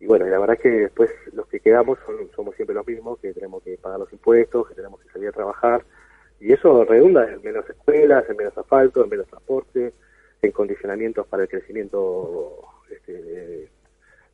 Y 0.00 0.06
bueno, 0.06 0.26
y 0.26 0.30
la 0.30 0.38
verdad 0.38 0.56
es 0.56 0.62
que 0.62 0.70
después 0.70 1.10
los 1.34 1.46
que 1.46 1.60
quedamos 1.60 1.98
somos 2.34 2.56
siempre 2.56 2.74
los 2.74 2.86
mismos, 2.86 3.18
que 3.18 3.34
tenemos 3.34 3.62
que 3.62 3.76
pagar 3.76 4.00
los 4.00 4.12
impuestos, 4.12 4.68
que 4.68 4.74
tenemos 4.74 4.98
que 5.00 5.10
salir 5.10 5.28
a 5.28 5.32
trabajar. 5.32 5.84
Y 6.40 6.52
eso 6.54 6.84
redunda 6.86 7.30
en 7.30 7.42
menos 7.42 7.68
escuelas, 7.68 8.24
en 8.28 8.36
menos 8.36 8.56
asfalto, 8.56 9.04
en 9.04 9.10
menos 9.10 9.26
transporte, 9.26 9.92
en 10.40 10.52
condicionamientos 10.52 11.26
para 11.26 11.42
el 11.42 11.50
crecimiento 11.50 12.62
este, 12.90 13.68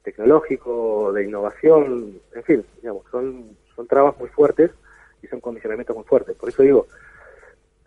tecnológico, 0.05 1.13
de 1.13 1.25
innovación, 1.25 2.21
en 2.33 2.45
fin, 2.45 2.65
digamos, 2.81 3.03
son, 3.11 3.57
son 3.75 3.89
trabas 3.89 4.17
muy 4.21 4.29
fuertes 4.29 4.71
y 5.21 5.27
son 5.27 5.41
condicionamientos 5.41 5.97
muy 5.97 6.05
fuertes. 6.05 6.37
Por 6.37 6.49
eso 6.49 6.63
digo, 6.63 6.87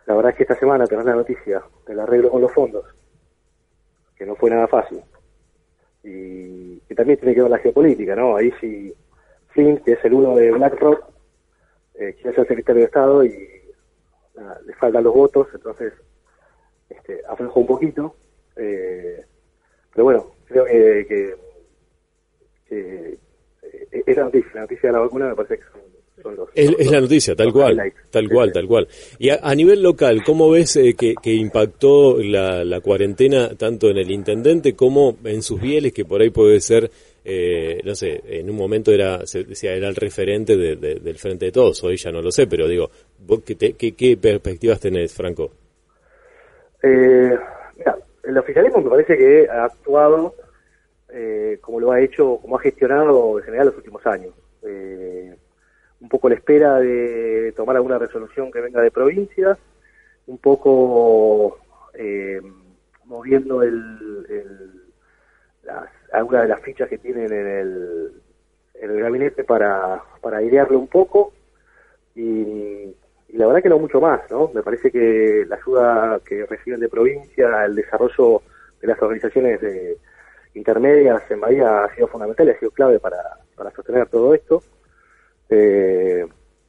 la 0.04 0.14
verdad 0.14 0.32
es 0.32 0.36
que 0.36 0.42
esta 0.42 0.56
semana 0.56 0.86
tenemos 0.86 1.06
la 1.06 1.14
noticia 1.14 1.62
del 1.86 1.98
arreglo 1.98 2.30
con 2.30 2.42
los 2.42 2.52
fondos, 2.52 2.84
que 4.16 4.26
no 4.26 4.34
fue 4.36 4.50
nada 4.50 4.66
fácil. 4.66 5.02
Y, 6.04 6.69
también 7.00 7.18
tiene 7.18 7.34
que 7.34 7.40
ver 7.40 7.50
la 7.50 7.58
geopolítica, 7.58 8.14
¿no? 8.14 8.36
Ahí 8.36 8.52
sí, 8.60 8.92
Flynn, 9.54 9.78
que 9.78 9.92
es 9.92 10.04
el 10.04 10.12
uno 10.12 10.36
de 10.36 10.50
BlackRock, 10.50 11.02
eh, 11.94 12.14
quiere 12.20 12.36
ser 12.36 12.46
secretario 12.46 12.80
de 12.80 12.86
Estado 12.86 13.24
y 13.24 13.30
le 14.66 14.74
faltan 14.74 15.04
los 15.04 15.14
votos, 15.14 15.48
entonces 15.54 15.94
este, 16.90 17.22
aflojó 17.26 17.60
un 17.60 17.66
poquito. 17.66 18.16
Eh, 18.54 19.24
pero 19.94 20.04
bueno, 20.04 20.26
creo 20.44 20.66
que, 20.66 21.06
que, 21.08 21.36
que 22.68 23.18
eh, 23.62 24.02
esa 24.06 24.24
noticia, 24.24 24.50
la 24.52 24.60
noticia 24.60 24.90
de 24.90 24.92
la 24.92 24.98
vacuna 24.98 25.28
me 25.28 25.36
parece 25.36 25.56
que 25.56 25.64
son 26.22 26.36
es, 26.54 26.90
la 26.90 27.00
noticia, 27.00 27.34
tal 27.34 27.52
cual, 27.52 27.92
tal 28.10 28.28
cual, 28.28 28.52
tal 28.52 28.66
cual. 28.66 28.88
Y 29.18 29.30
a, 29.30 29.54
nivel 29.54 29.82
local, 29.82 30.22
¿cómo 30.24 30.50
ves 30.50 30.76
eh, 30.76 30.94
que, 30.94 31.32
impactó 31.32 32.18
la, 32.18 32.80
cuarentena 32.80 33.54
tanto 33.56 33.88
en 33.88 33.98
el 33.98 34.10
intendente 34.10 34.74
como 34.74 35.16
en 35.24 35.42
sus 35.42 35.60
bieles, 35.60 35.92
que 35.92 36.04
por 36.04 36.20
ahí 36.20 36.30
puede 36.30 36.60
ser, 36.60 36.90
eh, 37.24 37.80
no 37.84 37.94
sé, 37.94 38.20
en 38.26 38.50
un 38.50 38.56
momento 38.56 38.92
era, 38.92 39.26
se 39.26 39.44
decía, 39.44 39.72
era 39.74 39.88
el 39.88 39.96
referente 39.96 40.56
del 40.56 41.18
Frente 41.18 41.46
de 41.46 41.52
Todos, 41.52 41.82
hoy 41.84 41.96
ya 41.96 42.10
no 42.10 42.22
lo 42.22 42.30
sé, 42.30 42.46
pero 42.46 42.68
digo, 42.68 42.90
qué, 43.44 43.74
qué, 43.74 44.16
perspectivas 44.16 44.80
tenés, 44.80 45.14
Franco? 45.14 45.50
Eh, 46.82 47.36
mira, 47.76 47.96
el 48.24 48.38
oficialismo 48.38 48.80
me 48.80 48.90
parece 48.90 49.16
que 49.16 49.48
ha 49.48 49.64
actuado 49.64 50.34
como 51.60 51.80
lo 51.80 51.90
ha 51.90 52.00
hecho, 52.00 52.38
como 52.40 52.56
ha 52.56 52.60
gestionado 52.60 53.38
en 53.38 53.44
general 53.44 53.66
los 53.66 53.76
últimos 53.76 54.06
años. 54.06 54.32
Eh, 54.62 55.34
un 56.00 56.08
poco 56.08 56.28
la 56.28 56.34
espera 56.36 56.78
de 56.78 57.52
tomar 57.56 57.76
alguna 57.76 57.98
resolución 57.98 58.50
que 58.50 58.60
venga 58.60 58.80
de 58.80 58.90
provincia, 58.90 59.58
un 60.26 60.38
poco 60.38 61.58
eh, 61.94 62.40
moviendo 63.04 63.62
el, 63.62 64.80
algunas 66.12 66.42
de 66.42 66.48
las 66.48 66.60
fichas 66.62 66.88
que 66.88 66.98
tienen 66.98 67.32
en 67.32 67.46
el, 67.46 68.12
en 68.74 68.90
el 68.90 69.00
gabinete 69.00 69.44
para, 69.44 70.02
para 70.20 70.38
airearlo 70.38 70.78
un 70.78 70.88
poco 70.88 71.32
y, 72.14 72.94
la 73.32 73.46
verdad 73.46 73.62
que 73.62 73.68
no 73.68 73.78
mucho 73.78 74.00
más, 74.00 74.22
¿no? 74.28 74.50
Me 74.52 74.62
parece 74.62 74.90
que 74.90 75.44
la 75.48 75.56
ayuda 75.56 76.20
que 76.24 76.46
reciben 76.46 76.80
de 76.80 76.88
provincia, 76.88 77.64
el 77.64 77.76
desarrollo 77.76 78.42
de 78.80 78.88
las 78.88 79.00
organizaciones 79.00 79.60
intermedias 80.54 81.22
en 81.30 81.40
Bahía 81.40 81.84
ha 81.84 81.94
sido 81.94 82.08
fundamental 82.08 82.48
y 82.48 82.50
ha 82.50 82.58
sido 82.58 82.72
clave 82.72 82.98
para, 82.98 83.22
para 83.54 83.70
sostener 83.70 84.08
todo 84.08 84.34
esto. 84.34 84.62
Eh, 85.50 86.26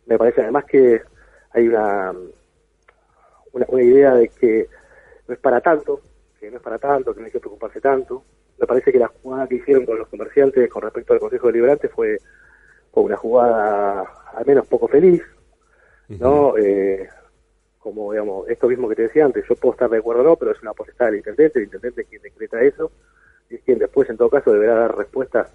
me 0.07 0.17
parece 0.17 0.41
además 0.41 0.65
que 0.65 1.01
hay 1.51 1.67
una, 1.67 2.13
una, 3.53 3.81
idea 3.81 4.15
de 4.15 4.29
que 4.29 4.67
no 5.27 5.33
es 5.33 5.39
para 5.39 5.61
tanto, 5.61 6.01
que 6.39 6.49
no 6.49 6.57
es 6.57 6.63
para 6.63 6.79
tanto, 6.79 7.13
que 7.13 7.19
no 7.19 7.27
hay 7.27 7.31
que 7.31 7.39
preocuparse 7.39 7.79
tanto. 7.79 8.23
Me 8.57 8.65
parece 8.65 8.91
que 8.91 8.99
la 8.99 9.07
jugada 9.07 9.47
que 9.47 9.55
hicieron 9.55 9.85
con 9.85 9.97
los 9.97 10.07
comerciantes 10.07 10.69
con 10.69 10.81
respecto 10.81 11.13
al 11.13 11.19
Consejo 11.19 11.47
Deliberante 11.47 11.89
fue, 11.89 12.17
fue 12.91 13.03
una 13.03 13.17
jugada 13.17 14.05
al 14.33 14.45
menos 14.45 14.67
poco 14.67 14.87
feliz, 14.87 15.21
¿no? 16.09 16.57
eh, 16.57 17.07
como, 17.79 18.11
digamos, 18.11 18.47
esto 18.47 18.67
mismo 18.67 18.87
que 18.87 18.95
te 18.95 19.01
decía 19.03 19.25
antes, 19.25 19.43
yo 19.47 19.55
puedo 19.55 19.73
estar 19.73 19.89
de 19.89 19.97
acuerdo 19.97 20.21
o 20.21 20.25
no, 20.25 20.35
pero 20.35 20.51
es 20.51 20.61
una 20.61 20.73
potestad 20.73 21.07
del 21.07 21.17
intendente, 21.17 21.59
el 21.59 21.65
intendente 21.65 22.01
es 22.01 22.07
quien 22.07 22.21
decreta 22.21 22.61
eso, 22.61 22.91
y 23.49 23.55
es 23.55 23.61
quien 23.63 23.79
después, 23.79 24.09
en 24.09 24.17
todo 24.17 24.29
caso, 24.29 24.53
deberá 24.53 24.75
dar 24.75 24.95
respuestas 24.95 25.51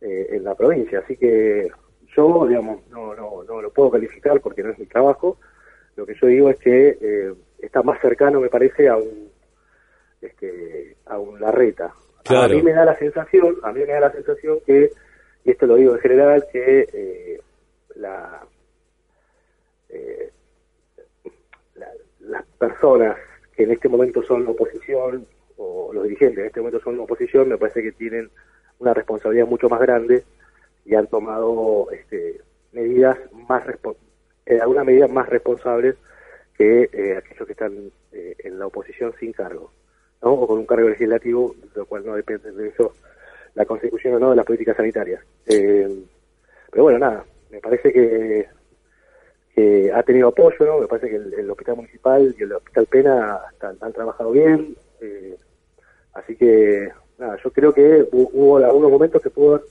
eh, 0.00 0.28
en 0.30 0.44
la 0.44 0.54
provincia. 0.54 1.00
Así 1.00 1.16
que 1.16 1.70
yo, 2.16 2.46
digamos, 2.46 2.86
no, 2.90 3.14
no, 3.14 3.42
no 3.44 3.62
lo 3.62 3.70
puedo 3.70 3.90
calificar 3.90 4.40
porque 4.40 4.62
no 4.62 4.70
es 4.70 4.78
mi 4.78 4.86
trabajo. 4.86 5.38
Lo 5.96 6.06
que 6.06 6.14
yo 6.14 6.26
digo 6.26 6.50
es 6.50 6.58
que 6.58 6.98
eh, 7.00 7.34
está 7.58 7.82
más 7.82 8.00
cercano, 8.00 8.40
me 8.40 8.48
parece, 8.48 8.88
a 8.88 8.96
un, 8.96 9.30
este, 10.20 10.96
a 11.06 11.18
un 11.18 11.40
Larreta. 11.40 11.94
A 12.28 12.48
mí 12.48 12.62
me 12.62 12.72
da 12.72 12.84
la 12.84 12.96
sensación, 12.96 13.56
a 13.62 13.72
mí 13.72 13.80
me 13.80 13.92
da 13.92 14.00
la 14.00 14.12
sensación 14.12 14.60
que, 14.64 14.90
y 15.44 15.50
esto 15.50 15.66
lo 15.66 15.76
digo 15.76 15.94
en 15.94 16.00
general, 16.00 16.46
que 16.52 16.88
eh, 16.92 17.40
la, 17.96 18.46
eh, 19.88 20.30
las 22.20 22.44
personas 22.58 23.16
que 23.54 23.64
en 23.64 23.72
este 23.72 23.88
momento 23.88 24.22
son 24.22 24.46
oposición 24.46 25.26
o 25.56 25.92
los 25.92 26.04
dirigentes 26.04 26.38
en 26.38 26.46
este 26.46 26.60
momento 26.60 26.80
son 26.80 26.98
oposición, 27.00 27.48
me 27.48 27.58
parece 27.58 27.82
que 27.82 27.92
tienen 27.92 28.30
una 28.78 28.94
responsabilidad 28.94 29.46
mucho 29.46 29.68
más 29.68 29.80
grande 29.80 30.24
y 30.84 30.94
han 30.94 31.06
tomado 31.06 31.88
este, 31.92 32.40
medidas 32.72 33.18
más 33.48 33.64
eh, 34.46 34.58
algunas 34.60 34.84
medidas 34.84 35.10
más 35.10 35.28
responsables 35.28 35.96
que 36.56 36.88
eh, 36.92 37.16
aquellos 37.16 37.46
que 37.46 37.52
están 37.52 37.92
eh, 38.12 38.34
en 38.38 38.58
la 38.58 38.66
oposición 38.66 39.12
sin 39.18 39.32
cargo, 39.32 39.70
¿no? 40.22 40.32
o 40.32 40.46
con 40.46 40.58
un 40.58 40.66
cargo 40.66 40.88
legislativo, 40.88 41.54
lo 41.74 41.86
cual 41.86 42.04
no 42.04 42.14
depende 42.14 42.50
de 42.50 42.68
eso 42.68 42.94
la 43.54 43.64
consecución 43.66 44.14
o 44.14 44.18
no 44.18 44.30
de 44.30 44.36
las 44.36 44.46
políticas 44.46 44.76
sanitarias. 44.76 45.22
pero 45.44 46.82
bueno, 46.84 46.98
nada, 46.98 47.24
me 47.50 47.60
parece 47.60 47.92
que, 47.92 48.48
que 49.54 49.92
ha 49.92 50.02
tenido 50.02 50.28
apoyo, 50.28 50.64
¿no? 50.64 50.78
me 50.78 50.86
parece 50.86 51.10
que 51.10 51.16
el, 51.16 51.50
hospital 51.50 51.76
municipal 51.76 52.34
y 52.36 52.42
el 52.42 52.52
hospital 52.52 52.86
Pena 52.86 53.40
han 53.60 53.92
trabajado 53.92 54.32
bien, 54.32 54.74
así 56.14 56.34
que 56.36 56.90
nada, 57.18 57.36
yo 57.44 57.50
creo 57.50 57.74
que 57.74 58.06
hubo 58.10 58.56
algunos 58.56 58.90
momentos 58.90 59.20
que 59.20 59.30
pudo 59.30 59.62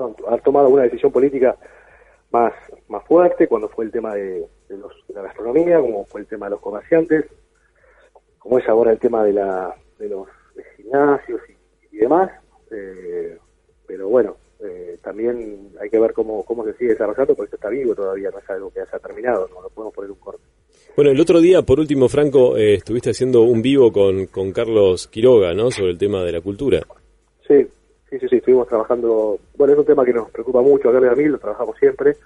haber 0.00 0.42
tomado 0.42 0.66
alguna 0.66 0.84
decisión 0.84 1.12
política 1.12 1.56
más, 2.30 2.52
más 2.88 3.04
fuerte, 3.04 3.46
cuando 3.46 3.68
fue 3.68 3.84
el 3.84 3.92
tema 3.92 4.14
de, 4.14 4.46
la 5.08 5.22
gastronomía, 5.22 5.80
como 5.80 6.04
fue 6.04 6.22
el 6.22 6.26
tema 6.26 6.46
de 6.46 6.50
los 6.50 6.60
comerciantes, 6.60 7.26
como 8.38 8.58
es 8.58 8.68
ahora 8.68 8.92
el 8.92 8.98
tema 8.98 9.22
de, 9.24 9.32
la, 9.32 9.74
de 9.98 10.08
los 10.08 10.28
gimnasios 10.76 11.40
y, 11.92 11.96
demás. 11.96 12.30
Eh, 12.70 13.38
pero 13.86 14.08
bueno, 14.08 14.36
eh, 14.60 14.98
también 15.02 15.70
hay 15.80 15.88
que 15.88 16.00
ver 16.00 16.12
cómo, 16.12 16.42
cómo 16.44 16.64
se 16.64 16.74
sigue 16.74 16.90
desarrollando, 16.90 17.34
porque 17.34 17.46
esto 17.46 17.56
está 17.56 17.68
vivo 17.68 17.94
todavía, 17.94 18.30
no 18.30 18.38
es 18.38 18.50
algo 18.50 18.70
que 18.70 18.80
haya 18.80 18.98
terminado, 18.98 19.48
no 19.54 19.62
lo 19.62 19.68
podemos 19.70 19.94
poner 19.94 20.10
un 20.10 20.18
corte. 20.18 20.42
Bueno, 20.96 21.10
el 21.10 21.20
otro 21.20 21.40
día, 21.40 21.62
por 21.62 21.78
último, 21.78 22.08
Franco, 22.08 22.56
eh, 22.56 22.74
estuviste 22.74 23.10
haciendo 23.10 23.42
un 23.42 23.62
vivo 23.62 23.92
con, 23.92 24.26
con 24.26 24.52
Carlos 24.52 25.08
Quiroga, 25.08 25.52
¿no? 25.52 25.70
Sobre 25.70 25.90
el 25.90 25.98
tema 25.98 26.22
de 26.24 26.32
la 26.32 26.40
cultura. 26.40 26.82
Sí, 27.46 27.66
Sí, 28.20 28.28
sí, 28.28 28.36
estuvimos 28.36 28.68
trabajando. 28.68 29.40
Bueno, 29.56 29.72
es 29.72 29.78
un 29.78 29.86
tema 29.86 30.04
que 30.04 30.12
nos 30.12 30.30
preocupa 30.30 30.62
mucho 30.62 30.88
a 30.88 30.96
a 30.96 31.14
mí, 31.16 31.24
lo 31.24 31.38
trabajamos 31.38 31.76
siempre. 31.78 32.16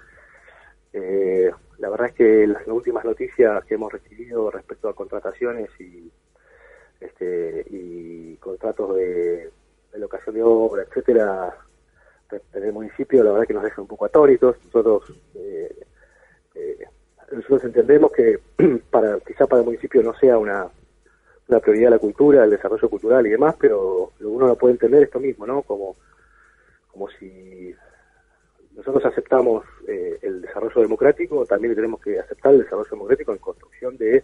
Eh, 0.92 1.51
la 1.79 1.88
verdad 1.88 2.09
es 2.09 2.14
que 2.14 2.46
las, 2.46 2.66
últimas 2.66 3.07
noticias 3.07 3.64
que 3.64 3.74
hemos 3.74 3.90
recibido 3.90 4.51
respecto 4.51 4.90
a 4.90 4.94
contrataciones 4.94 5.70
y 5.81 6.11
este 7.01 7.64
y 7.70 8.37
contratos 8.37 8.96
de, 8.96 9.51
locación 9.94 10.35
de 10.35 10.42
obra, 10.42 10.83
etcétera, 10.83 11.57
en 12.53 12.62
el 12.62 12.72
municipio, 12.72 13.24
la 13.24 13.31
verdad 13.31 13.44
es 13.44 13.48
que 13.48 13.55
nos 13.55 13.64
deja 13.64 13.81
un 13.81 13.88
poco 13.88 14.05
atónitos. 14.05 14.57
Nosotros 14.66 15.14
eh, 15.37 15.74
eh, 16.55 16.85
nosotros 17.33 17.64
entendemos 17.64 18.12
que 18.12 18.38
para 18.90 19.18
quizá 19.20 19.46
para 19.46 19.61
el 19.61 19.66
municipio 19.66 20.03
no 20.03 20.12
sea 20.18 20.37
una 20.37 20.68
la 21.48 21.61
prioridad 21.61 21.87
de 21.87 21.96
la 21.96 21.98
cultura, 21.98 22.44
el 22.44 22.50
desarrollo 22.50 22.88
cultural 22.88 23.26
y 23.26 23.30
demás, 23.30 23.56
pero 23.58 24.12
uno 24.20 24.46
no 24.46 24.56
puede 24.56 24.74
entender 24.74 25.02
esto 25.02 25.18
mismo, 25.18 25.46
¿no? 25.46 25.62
Como, 25.62 25.96
como 26.92 27.08
si 27.08 27.74
nosotros 28.76 29.04
aceptamos 29.06 29.64
eh, 29.88 30.18
el 30.22 30.42
desarrollo 30.42 30.82
democrático, 30.82 31.46
también 31.46 31.74
tenemos 31.74 32.00
que 32.00 32.20
aceptar 32.20 32.52
el 32.52 32.61
desarrollo 32.61 32.90
democrático 32.90 33.32
en 33.32 33.38
construcción 33.38 33.96
de 33.96 34.22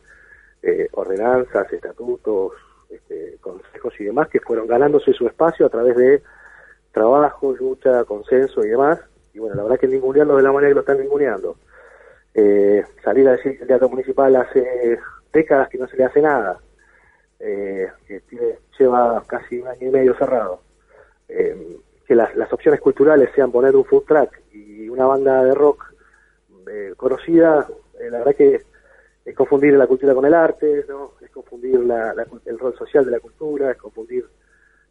eh, 0.63 0.89
ordenanzas, 0.93 1.73
estatutos, 1.73 2.53
este, 2.91 3.39
consejos 3.41 3.95
y 3.99 4.05
demás 4.05 4.29
que 4.29 4.41
fueron 4.41 4.67
ganándose 4.67 5.13
su 5.15 5.27
espacio 5.27 5.67
a 5.67 5.71
través 5.71 5.97
de 5.97 6.23
trabajo, 6.93 7.55
lucha, 7.59 8.05
consenso 8.05 8.65
y 8.65 8.69
demás. 8.69 9.01
Y 9.33 9.39
bueno, 9.39 9.57
la 9.57 9.63
verdad 9.63 9.81
que 9.81 9.89
ningunearlo 9.89 10.37
de 10.37 10.43
la 10.43 10.53
manera 10.53 10.71
que 10.71 10.75
lo 10.75 10.81
están 10.81 11.01
ninguneando. 11.01 11.57
Eh, 12.35 12.85
salir 13.03 13.27
a 13.29 13.33
decir 13.33 13.57
que 13.57 13.63
el 13.63 13.69
teatro 13.69 13.89
municipal 13.89 14.37
hace 14.37 14.99
décadas 15.33 15.69
que 15.71 15.79
no 15.79 15.89
se 15.89 15.97
le 15.97 16.05
hace 16.05 16.21
nada 16.21 16.61
eh, 17.47 17.91
que 18.07 18.23
lleva 18.79 19.23
casi 19.27 19.59
un 19.59 19.69
año 19.69 19.89
y 19.89 19.91
medio 19.91 20.15
cerrado, 20.17 20.63
eh, 21.29 21.77
que 22.07 22.15
las, 22.15 22.51
opciones 22.51 22.81
culturales 22.81 23.29
sean 23.35 23.53
poner 23.53 23.77
un 23.77 23.85
food 23.85 24.05
track 24.05 24.43
y 24.53 24.89
una 24.89 25.05
banda 25.05 25.45
de 25.45 25.55
rock 25.55 25.93
eh, 26.71 26.95
conocida, 26.97 27.69
la 28.01 28.19
verdad 28.19 28.35
que 28.35 28.63
es 29.27 29.35
confundir 29.35 29.75
la 29.75 29.87
cultura 29.87 30.15
con 30.15 30.25
el 30.25 30.33
arte, 30.33 30.87
¿no? 30.89 31.13
es 31.21 31.31
confundir 31.31 31.81
la, 31.81 32.15
el 32.47 32.59
rol 32.59 32.75
social 32.79 33.05
de 33.05 33.11
la 33.11 33.21
cultura, 33.21 33.73
es 33.73 33.77
confundir 33.77 34.27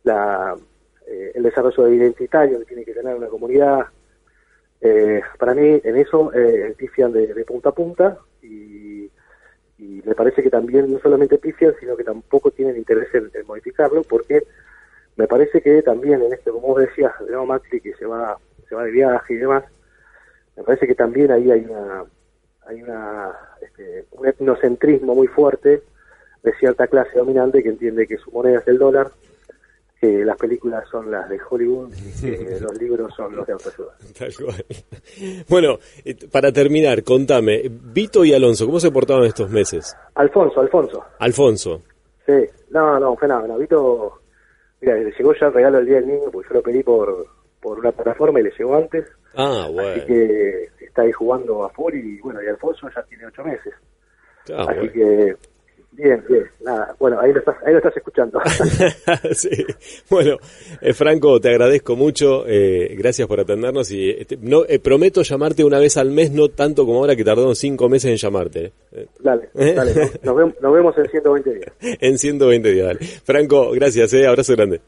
la, 0.04 0.56
el 1.08 1.42
desarrollo 1.42 1.88
identitario 1.88 2.60
que 2.60 2.66
tiene 2.66 2.86
que 2.86 2.94
tener 2.94 3.16
una 3.16 3.28
comunidad. 3.30 3.88
para 5.40 5.56
mí, 5.56 5.82
en 5.84 5.98
eso, 5.98 6.32
eh, 6.34 6.76
de, 6.78 7.34
de 7.34 7.46
punta 7.46 7.70
a 7.70 7.72
punta 7.72 8.20
y 8.44 9.10
y 9.78 10.02
me 10.06 10.16
parece 10.16 10.44
que 10.44 10.50
también 10.50 10.92
no 10.92 11.00
solamente 11.00 11.38
pifian, 11.38 11.74
sino 11.80 11.96
que 11.98 12.04
tampoco 12.04 12.52
tienen 12.52 12.78
interés 12.78 13.08
en, 13.14 13.32
modificarlo, 13.48 14.04
porque 14.04 14.44
me 15.16 15.28
parece 15.28 15.62
que 15.62 15.82
también 15.82 16.22
en 16.22 16.34
este, 16.34 16.52
como 16.52 16.70
vos 16.70 16.82
decías, 16.82 17.14
de 17.26 17.36
Macri 17.36 17.82
que 17.82 17.94
se 17.96 18.06
va, 18.06 18.38
se 18.68 18.76
va 18.76 18.84
de 18.86 18.92
viaje 18.92 19.34
y 19.34 19.38
demás, 19.38 19.64
me 20.56 20.64
parece 20.64 20.88
que 20.88 20.96
también 20.96 21.32
ahí 21.32 21.52
hay 21.52 21.66
una, 21.66 22.06
hay 22.66 22.84
una, 22.84 23.32
este, 23.62 24.06
un 24.12 24.28
etnocentrismo 24.28 25.16
muy 25.16 25.28
fuerte 25.28 25.82
de 26.44 26.54
cierta 26.56 26.88
clase 26.88 27.18
dominante 27.18 27.64
que 27.64 27.70
entiende 27.70 28.08
que 28.08 28.18
su 28.18 28.32
moneda 28.32 28.60
es 28.60 28.68
el 28.68 28.78
dólar 28.78 29.12
que 30.04 30.26
las 30.26 30.36
películas 30.36 30.84
son 30.92 31.10
las 31.10 31.30
de 31.30 31.40
Hollywood 31.50 31.94
y 31.94 32.20
que 32.20 32.60
los 32.60 32.78
libros 32.78 33.14
son 33.16 33.34
los 33.38 33.48
de 33.48 33.54
autoayuda. 33.54 33.96
Bueno, 35.48 35.78
eh, 36.04 36.16
para 36.30 36.52
terminar, 36.52 37.04
contame, 37.04 37.62
Vito 37.70 38.26
y 38.26 38.34
Alonso, 38.34 38.66
¿cómo 38.66 38.82
se 38.82 38.92
portaron 38.92 39.24
estos 39.24 39.50
meses? 39.50 39.96
Alfonso, 40.16 40.60
Alfonso. 40.60 41.06
Alfonso. 41.20 41.82
Sí, 42.26 42.34
no, 42.72 43.00
no, 43.00 43.16
fue 43.16 43.30
nada, 43.30 43.56
Vito, 43.56 44.20
mira, 44.82 44.96
le 44.96 45.12
llegó 45.12 45.34
ya 45.40 45.48
el 45.48 45.54
regalo 45.54 45.78
del 45.78 45.88
Día 45.88 45.96
del 46.02 46.08
Niño, 46.08 46.32
porque 46.34 46.50
yo 46.50 46.56
lo 46.56 46.64
pedí 46.64 46.84
por, 46.84 47.26
por 47.62 47.80
una 47.80 47.94
plataforma 47.94 48.42
y 48.42 48.44
le 48.44 48.52
llegó 48.58 48.76
antes. 48.76 49.06
Ah, 49.36 49.70
bueno. 49.72 49.90
Así 49.90 50.02
que 50.02 50.70
está 50.82 51.04
ahí 51.04 51.14
jugando 51.14 51.64
a 51.64 51.70
full 51.70 51.94
y 51.94 52.20
bueno, 52.20 52.44
y 52.44 52.48
Alfonso 52.48 52.90
ya 52.94 53.04
tiene 53.04 53.26
ocho 53.28 53.46
meses. 53.46 53.74
Ah, 54.54 54.66
así 54.68 54.90
que 54.90 55.38
Bien, 55.96 56.24
bien, 56.28 56.44
nada. 56.62 56.96
Bueno, 56.98 57.20
ahí 57.20 57.32
lo 57.32 57.40
estás, 57.40 57.56
ahí 57.64 57.72
lo 57.72 57.78
estás 57.78 57.96
escuchando. 57.96 58.42
sí. 59.32 59.50
Bueno, 60.10 60.38
eh, 60.82 60.94
Franco, 60.94 61.40
te 61.40 61.50
agradezco 61.50 61.96
mucho. 61.96 62.46
Eh, 62.48 62.96
gracias 62.98 63.28
por 63.28 63.40
atendernos 63.40 63.92
y 63.92 64.10
este, 64.10 64.38
no 64.38 64.66
eh, 64.68 64.80
prometo 64.80 65.22
llamarte 65.22 65.64
una 65.64 65.78
vez 65.78 65.98
al 65.98 66.10
mes, 66.10 66.32
no 66.32 66.50
tanto 66.50 66.86
como 66.88 67.00
ahora 67.00 67.16
que 67.16 67.24
tardamos 67.24 67.60
cinco 67.60 67.90
meses 67.90 68.10
en 68.10 68.18
llamarte. 68.18 68.74
Dale, 69.20 69.50
dale. 69.54 69.94
Nos, 70.24 70.36
vemos, 70.36 70.54
nos, 70.62 70.74
vemos, 70.74 70.98
en 70.98 71.10
120 71.10 71.54
días. 71.54 71.72
en 72.02 72.18
120 72.18 72.72
días, 72.72 72.88
dale. 72.88 73.00
Franco, 73.00 73.72
gracias, 73.72 74.14
eh. 74.14 74.26
Abrazo 74.26 74.54
grande. 74.56 74.82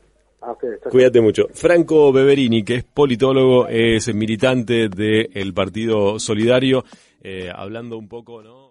Cuídate 0.90 1.22
mucho. 1.22 1.48
Franco 1.54 2.12
Beverini, 2.12 2.64
que 2.64 2.76
es 2.76 2.84
politólogo, 2.84 3.68
es 3.68 4.14
militante 4.14 4.90
del 4.90 5.54
Partido 5.56 6.20
Solidario, 6.20 6.84
hablando 7.56 7.98
un 7.98 8.08
poco, 8.08 8.44
¿no? 8.44 8.65